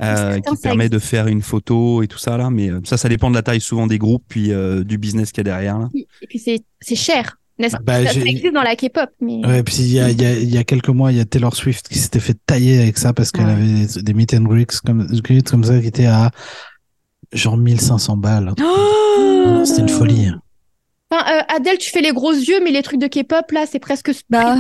euh, 0.01 0.41
qui 0.41 0.57
permet 0.63 0.89
de 0.89 0.99
faire 0.99 1.27
une 1.27 1.43
photo 1.43 2.03
et 2.03 2.09
tout 2.09 2.17
ça, 2.17 2.39
là. 2.39 2.49
Mais 2.49 2.71
euh, 2.71 2.81
ça, 2.85 2.97
ça 2.97 3.11
dépend 3.11 3.29
de 3.29 3.35
la 3.35 3.43
taille 3.43 3.61
souvent 3.61 3.87
des 3.87 3.99
groupes, 3.99 4.25
puis 4.29 4.51
euh, 4.51 4.83
du 4.83 4.97
business 4.97 5.31
qu'il 5.31 5.41
y 5.41 5.43
a 5.43 5.53
derrière, 5.53 5.79
là. 5.79 5.91
Et 5.95 6.07
puis 6.27 6.39
c'est 6.39 6.95
cher, 6.95 7.37
n'est-ce 7.63 7.77
pas? 7.77 7.83
Bah, 7.83 8.07
ça, 8.07 8.13
ça 8.13 8.21
existe 8.21 8.53
dans 8.53 8.63
la 8.63 8.77
K-pop, 8.77 9.09
mais 9.21 9.45
Ouais, 9.47 9.63
puis 9.63 9.77
il 9.79 9.93
y 9.93 10.01
a, 10.01 10.11
il 10.11 10.21
y, 10.21 10.27
a, 10.27 10.35
il 10.37 10.53
y 10.53 10.59
a 10.59 10.65
quelques 10.65 10.89
mois, 10.91 11.11
il 11.13 11.17
y 11.19 11.21
a 11.21 11.25
Taylor 11.25 11.57
Swift 11.57 11.89
qui 11.89 11.99
s'était 11.99 12.21
fait 12.21 12.37
tailler 12.47 12.81
avec 12.83 12.99
ça 12.99 13.13
parce 13.15 13.31
qu'elle 13.33 13.47
Ouais. 13.47 13.53
avait 13.53 13.87
des, 13.87 14.03
des 14.03 14.13
meet 14.15 14.35
and 14.35 14.43
greets 14.43 14.67
comme, 14.85 15.07
comme 15.51 15.65
ça 15.65 15.81
qui 15.81 15.87
étaient 15.87 16.07
à 16.07 16.31
genre 17.33 17.57
1500 17.57 18.17
balles. 18.19 18.53
Oh 18.63 19.63
C'était 19.65 19.81
une 19.81 19.89
folie. 19.89 20.31
Enfin, 21.11 21.25
euh, 21.31 21.57
Adèle, 21.57 21.79
tu 21.79 21.91
fais 21.91 22.01
les 22.03 22.13
gros 22.13 22.33
yeux, 22.33 22.61
mais 22.63 22.71
les 22.71 22.83
trucs 22.83 23.01
de 23.01 23.07
K-pop 23.07 23.51
là, 23.53 23.65
c'est 23.71 23.79
presque. 23.79 24.11
Bah, 24.31 24.57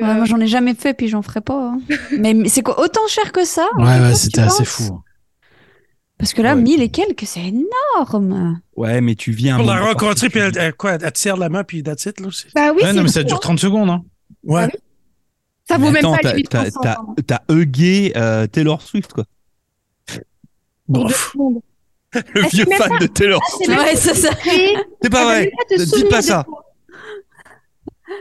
Euh, 0.00 0.04
ouais, 0.04 0.14
moi 0.14 0.24
j'en 0.26 0.38
ai 0.40 0.46
jamais 0.46 0.74
fait, 0.74 0.92
puis 0.94 1.08
j'en 1.08 1.22
ferai 1.22 1.40
pas. 1.40 1.70
hein. 1.72 1.80
mais, 2.18 2.34
mais 2.34 2.48
c'est 2.48 2.62
quoi 2.62 2.78
Autant 2.82 3.06
cher 3.08 3.32
que 3.32 3.44
ça? 3.46 3.66
Ouais, 3.78 3.84
ouais, 4.00 4.14
c'était 4.14 4.42
assez 4.42 4.64
fou. 4.64 5.00
Parce 6.18 6.32
que 6.32 6.40
là, 6.40 6.54
Ouais. 6.54 6.62
1000 6.62 6.80
et 6.82 6.88
quelques, 6.88 7.26
c'est 7.26 7.44
énorme. 7.46 8.60
Ouais, 8.74 9.00
mais 9.02 9.14
tu 9.14 9.32
viens. 9.32 9.56
Pour 9.58 9.66
la 9.66 9.74
moment 9.76 9.88
rencontrer, 9.88 10.30
puis 10.30 10.40
elle, 10.40 10.56
elle- 10.56 10.72
quoi, 10.74 10.92
elle 10.94 11.12
te 11.12 11.18
serre 11.18 11.36
la 11.36 11.48
main, 11.50 11.62
puis 11.62 11.82
that's 11.82 12.06
it, 12.06 12.20
là. 12.20 12.28
c'est- 12.32 12.48
Bah 12.54 12.72
oui, 12.74 12.82
Ouais, 12.82 12.92
non, 12.94 13.02
mais 13.02 13.08
ça 13.10 13.22
dure 13.22 13.36
hein. 13.36 13.40
30 13.42 13.58
secondes. 13.58 13.90
Hein. 13.90 14.02
Ouais. 14.42 14.68
Ah 14.72 14.76
Ça 15.68 15.78
Mais 15.78 15.86
vaut 15.86 15.90
même 15.92 16.04
attends, 16.06 16.12
pas 16.12 16.18
t'as- 16.22 16.32
les 16.34 16.42
t'as- 16.44 16.62
1300. 16.62 17.14
t'as- 17.26 17.42
hugué 17.50 18.12
euh, 18.16 18.46
Taylor 18.46 18.80
Swift, 18.80 19.12
quoi. 19.12 19.24
Secondes. 20.88 21.60
Le 22.14 22.44
Ah, 22.44 22.48
vieux 22.50 22.64
fan 22.64 22.88
pas- 22.88 22.98
de 22.98 23.06
Taylor 23.08 23.40
Ah, 23.44 23.50
Swift. 23.56 23.70
Ouais, 23.70 23.96
c'est 23.96 24.14
ça. 24.14 24.30
C'est 25.02 25.10
pas 25.10 25.20
Ah, 25.22 25.24
vrai. 25.24 25.50
te 25.68 25.82
Dites 25.96 26.08
pas 26.08 26.22
ça. 26.22 26.46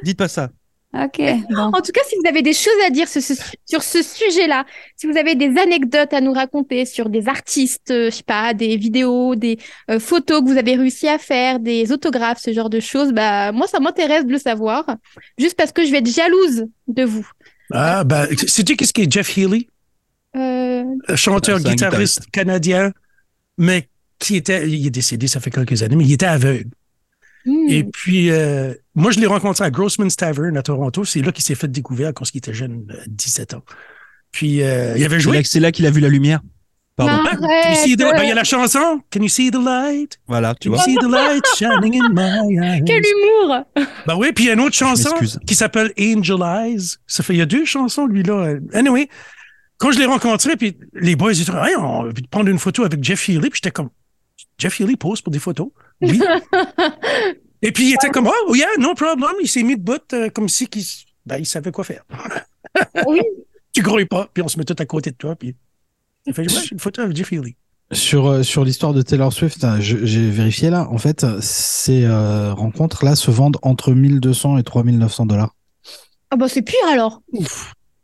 Dites 0.03 0.17
pas 0.17 0.27
ça. 0.27 0.49
Ok, 0.97 1.21
bon. 1.49 1.71
En 1.73 1.81
tout 1.81 1.91
cas, 1.91 2.01
si 2.07 2.15
vous 2.15 2.27
avez 2.27 2.41
des 2.41 2.53
choses 2.53 2.73
à 2.87 2.89
dire 2.89 3.09
sur 3.09 3.21
ce, 3.21 3.33
sur 3.65 3.83
ce 3.83 4.01
sujet-là, 4.01 4.65
si 4.95 5.07
vous 5.07 5.17
avez 5.17 5.35
des 5.35 5.57
anecdotes 5.59 6.13
à 6.13 6.21
nous 6.21 6.31
raconter 6.31 6.85
sur 6.85 7.09
des 7.09 7.27
artistes, 7.27 7.91
euh, 7.91 8.09
je 8.09 8.17
sais 8.17 8.23
pas, 8.23 8.53
des 8.53 8.77
vidéos, 8.77 9.35
des 9.35 9.57
euh, 9.91 9.99
photos 9.99 10.41
que 10.41 10.47
vous 10.47 10.57
avez 10.57 10.75
réussi 10.75 11.09
à 11.09 11.17
faire, 11.17 11.59
des 11.59 11.91
autographes, 11.91 12.39
ce 12.39 12.53
genre 12.53 12.69
de 12.69 12.79
choses, 12.79 13.11
bah 13.11 13.51
moi 13.51 13.67
ça 13.67 13.81
m'intéresse 13.81 14.25
de 14.25 14.31
le 14.31 14.37
savoir, 14.37 14.85
juste 15.37 15.57
parce 15.57 15.73
que 15.73 15.85
je 15.85 15.91
vais 15.91 15.97
être 15.97 16.09
jalouse 16.09 16.65
de 16.87 17.03
vous. 17.03 17.27
Ah, 17.71 18.03
ben, 18.05 18.27
sais-tu 18.47 18.77
qu'est-ce 18.77 18.93
qu'est 18.93 19.11
Jeff 19.11 19.37
Healy? 19.37 19.67
Euh, 20.37 20.83
chanteur, 21.15 21.59
guitariste 21.59 22.29
canadien, 22.31 22.91
mais 23.57 23.89
qui 24.19 24.37
était, 24.37 24.69
il 24.69 24.87
est 24.87 24.91
décédé, 24.91 25.27
ça 25.27 25.41
fait 25.41 25.51
quelques 25.51 25.83
années, 25.83 25.97
mais 25.97 26.05
il 26.05 26.13
était 26.13 26.25
aveugle. 26.25 26.69
Hmm. 27.45 27.69
Et 27.69 27.83
puis, 27.83 28.29
euh, 28.31 28.73
moi, 28.95 29.11
je 29.11 29.19
l'ai 29.19 29.27
rencontré 29.27 29.63
à 29.63 29.71
Grossman's 29.71 30.15
Tavern 30.15 30.55
à 30.57 30.63
Toronto. 30.63 31.05
C'est 31.05 31.21
là 31.21 31.31
qu'il 31.31 31.43
s'est 31.43 31.55
fait 31.55 31.67
découvrir 31.69 32.13
quand 32.13 32.25
il 32.33 32.37
était 32.37 32.53
jeune, 32.53 32.85
euh, 32.91 33.03
17 33.07 33.53
ans. 33.55 33.63
Puis, 34.31 34.61
euh, 34.61 34.95
il 34.97 35.03
avait 35.05 35.19
joué. 35.19 35.43
c'est 35.43 35.59
là 35.59 35.71
qu'il 35.71 35.85
a 35.85 35.91
vu 35.91 36.01
la 36.01 36.09
lumière. 36.09 36.41
Pardon. 36.97 37.13
Arrête. 37.13 37.39
Can 37.39 37.71
you 37.71 37.75
see 37.83 37.95
the- 37.97 37.99
ben, 37.99 38.23
il 38.23 38.29
y 38.29 38.31
a 38.31 38.35
la 38.35 38.45
chanson 38.45 39.01
Can 39.11 39.21
you 39.21 39.27
see 39.27 39.51
the 39.51 39.55
light? 39.61 40.17
Voilà, 40.27 40.55
tu 40.55 40.69
Can 40.69 40.75
you 40.75 40.77
vois. 40.77 40.85
see 40.85 40.95
the 40.95 41.11
light 41.11 41.43
shining 41.57 42.01
in 42.01 42.09
my 42.13 42.57
eyes? 42.57 42.83
Quel 42.85 43.01
humour 43.03 43.65
Ben 44.07 44.15
oui, 44.15 44.31
puis 44.31 44.45
il 44.45 44.47
y 44.47 44.49
a 44.49 44.53
une 44.53 44.61
autre 44.61 44.75
chanson 44.75 45.09
qui 45.45 45.55
s'appelle 45.55 45.91
Angel 45.99 46.37
Eyes. 46.41 46.95
Ça 47.05 47.21
fait, 47.21 47.33
il 47.33 47.39
y 47.39 47.41
a 47.41 47.45
deux 47.45 47.65
chansons, 47.65 48.05
lui-là. 48.05 48.55
Anyway, 48.73 49.09
quand 49.77 49.91
je 49.91 49.99
l'ai 49.99 50.05
rencontré, 50.05 50.55
puis 50.55 50.77
les 50.93 51.17
boys, 51.17 51.33
ils 51.33 51.41
étaient, 51.41 51.51
hey, 51.51 51.75
on 51.77 52.03
va 52.03 52.11
prendre 52.31 52.49
une 52.49 52.59
photo 52.59 52.85
avec 52.85 53.03
Jeff 53.03 53.27
Healy, 53.27 53.49
puis 53.49 53.59
j'étais 53.61 53.71
comme, 53.71 53.89
Jeff 54.57 54.79
Healy 54.79 54.95
pose 54.95 55.21
pour 55.21 55.33
des 55.33 55.39
photos. 55.39 55.67
Oui. 56.01 56.21
Et 57.61 57.71
puis 57.71 57.89
il 57.89 57.93
était 57.95 58.09
comme, 58.09 58.27
oh, 58.27 58.55
yeah, 58.55 58.67
no 58.79 58.93
problem. 58.93 59.31
Il 59.41 59.47
s'est 59.47 59.63
mis 59.63 59.75
de 59.77 59.81
bout 59.81 60.01
euh, 60.13 60.29
comme 60.29 60.49
si 60.49 60.67
qu'il 60.67 60.81
s- 60.81 61.05
ben, 61.25 61.37
il 61.37 61.45
savait 61.45 61.71
quoi 61.71 61.83
faire. 61.83 62.03
Oui. 63.07 63.21
tu 63.71 63.81
grouilles 63.81 64.05
pas, 64.05 64.27
puis 64.33 64.43
on 64.43 64.47
se 64.49 64.57
met 64.57 64.65
tout 64.65 64.75
à 64.77 64.85
côté 64.85 65.11
de 65.11 65.15
toi, 65.15 65.35
puis 65.35 65.55
il 66.25 66.33
fait, 66.33 66.41
ouais, 66.41 66.65
une 66.71 66.79
photo 66.79 67.01
avec 67.01 67.15
Jeff 67.15 67.31
Healy. 67.31 67.55
Sur, 67.91 68.27
euh, 68.27 68.43
sur 68.43 68.65
l'histoire 68.65 68.93
de 68.93 69.01
Taylor 69.01 69.31
Swift, 69.31 69.63
hein, 69.63 69.79
j'ai 69.79 70.29
vérifié 70.29 70.69
là. 70.69 70.87
En 70.89 70.97
fait, 70.97 71.25
ces 71.39 72.03
euh, 72.03 72.53
rencontres-là 72.53 73.15
se 73.15 73.31
vendent 73.31 73.57
entre 73.61 73.93
1200 73.93 74.57
et 74.57 74.63
3900 74.63 75.25
dollars. 75.27 75.55
Ah 76.31 76.35
bah 76.35 76.49
c'est 76.49 76.63
pire 76.63 76.75
alors. 76.91 77.21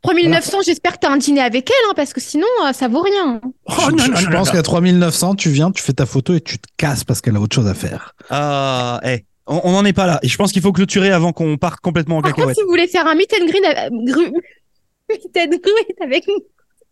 3900, 0.02 0.58
j'espère 0.64 0.92
que 0.94 0.98
t'as 1.00 1.10
un 1.12 1.16
dîner 1.16 1.40
avec 1.42 1.70
elle, 1.70 1.90
hein, 1.90 1.92
parce 1.94 2.12
que 2.12 2.20
sinon, 2.20 2.46
euh, 2.66 2.72
ça 2.72 2.88
vaut 2.88 3.02
rien. 3.02 3.40
Oh, 3.66 3.72
je 3.86 3.90
non, 3.92 3.98
je- 3.98 4.10
non, 4.10 4.16
je 4.16 4.26
non, 4.26 4.32
pense 4.38 4.50
qu'à 4.50 4.62
3900, 4.62 5.34
tu 5.36 5.50
viens, 5.50 5.70
tu 5.70 5.82
fais 5.82 5.92
ta 5.92 6.06
photo 6.06 6.34
et 6.34 6.40
tu 6.40 6.58
te 6.58 6.66
casses 6.76 7.04
parce 7.04 7.20
qu'elle 7.20 7.36
a 7.36 7.40
autre 7.40 7.54
chose 7.54 7.68
à 7.68 7.74
faire. 7.74 8.14
Ah, 8.30 9.00
eh, 9.04 9.24
on 9.46 9.60
on 9.64 9.72
n'en 9.72 9.84
est 9.84 9.92
pas 9.92 10.06
là. 10.06 10.18
Et 10.22 10.28
je 10.28 10.36
pense 10.36 10.50
qu'il 10.52 10.62
faut 10.62 10.72
clôturer 10.72 11.12
avant 11.12 11.32
qu'on 11.32 11.56
parte 11.56 11.80
complètement 11.80 12.16
en 12.18 12.22
Par 12.22 12.30
contre, 12.32 12.38
cacahuète. 12.48 12.56
si 12.56 12.62
vous 12.64 12.68
voulez 12.70 12.88
faire 12.88 13.06
un 13.06 13.14
meet 13.14 13.32
and 13.40 13.46
greet, 13.46 13.64
euh, 13.64 13.88
gru- 14.12 14.32
meet 15.10 15.36
and 15.36 15.50
greet 15.62 15.96
avec 16.02 16.26
nous, 16.26 16.38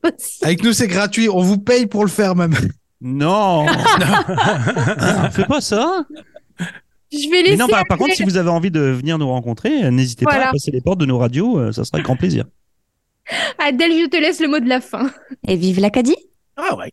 c'est 0.02 0.12
possible. 0.12 0.44
Avec 0.46 0.62
nous, 0.62 0.72
c'est 0.72 0.88
gratuit. 0.88 1.28
On 1.28 1.42
vous 1.42 1.58
paye 1.58 1.86
pour 1.86 2.04
le 2.04 2.10
faire 2.10 2.36
même. 2.36 2.54
Non, 3.00 3.66
fais 5.32 5.46
pas 5.46 5.60
ça. 5.60 6.04
Je 7.12 7.18
vais 7.28 7.28
Mais 7.30 7.42
laisser. 7.42 7.56
non, 7.56 7.66
par, 7.66 7.82
par 7.88 7.98
contre, 7.98 8.14
si 8.14 8.22
vous 8.22 8.36
avez 8.36 8.50
envie 8.50 8.70
de 8.70 8.80
venir 8.80 9.18
nous 9.18 9.28
rencontrer, 9.28 9.84
euh, 9.84 9.90
n'hésitez 9.90 10.24
pas 10.24 10.34
à 10.48 10.52
passer 10.52 10.70
les 10.70 10.80
portes 10.80 10.98
de 11.00 11.06
nos 11.06 11.18
radios, 11.18 11.58
euh, 11.58 11.72
ça 11.72 11.82
sera 11.84 11.96
avec 11.96 12.04
grand 12.04 12.14
plaisir. 12.16 12.44
Adèle, 13.59 13.92
je 13.92 14.06
te 14.09 14.16
laisse 14.16 14.40
le 14.40 14.48
mot 14.48 14.61
de 14.61 14.68
la 14.68 14.80
fin. 14.80 15.11
Et 15.46 15.56
vive 15.56 15.80
l'Acadie 15.80 16.16
Ah 16.56 16.76
ouais. 16.76 16.92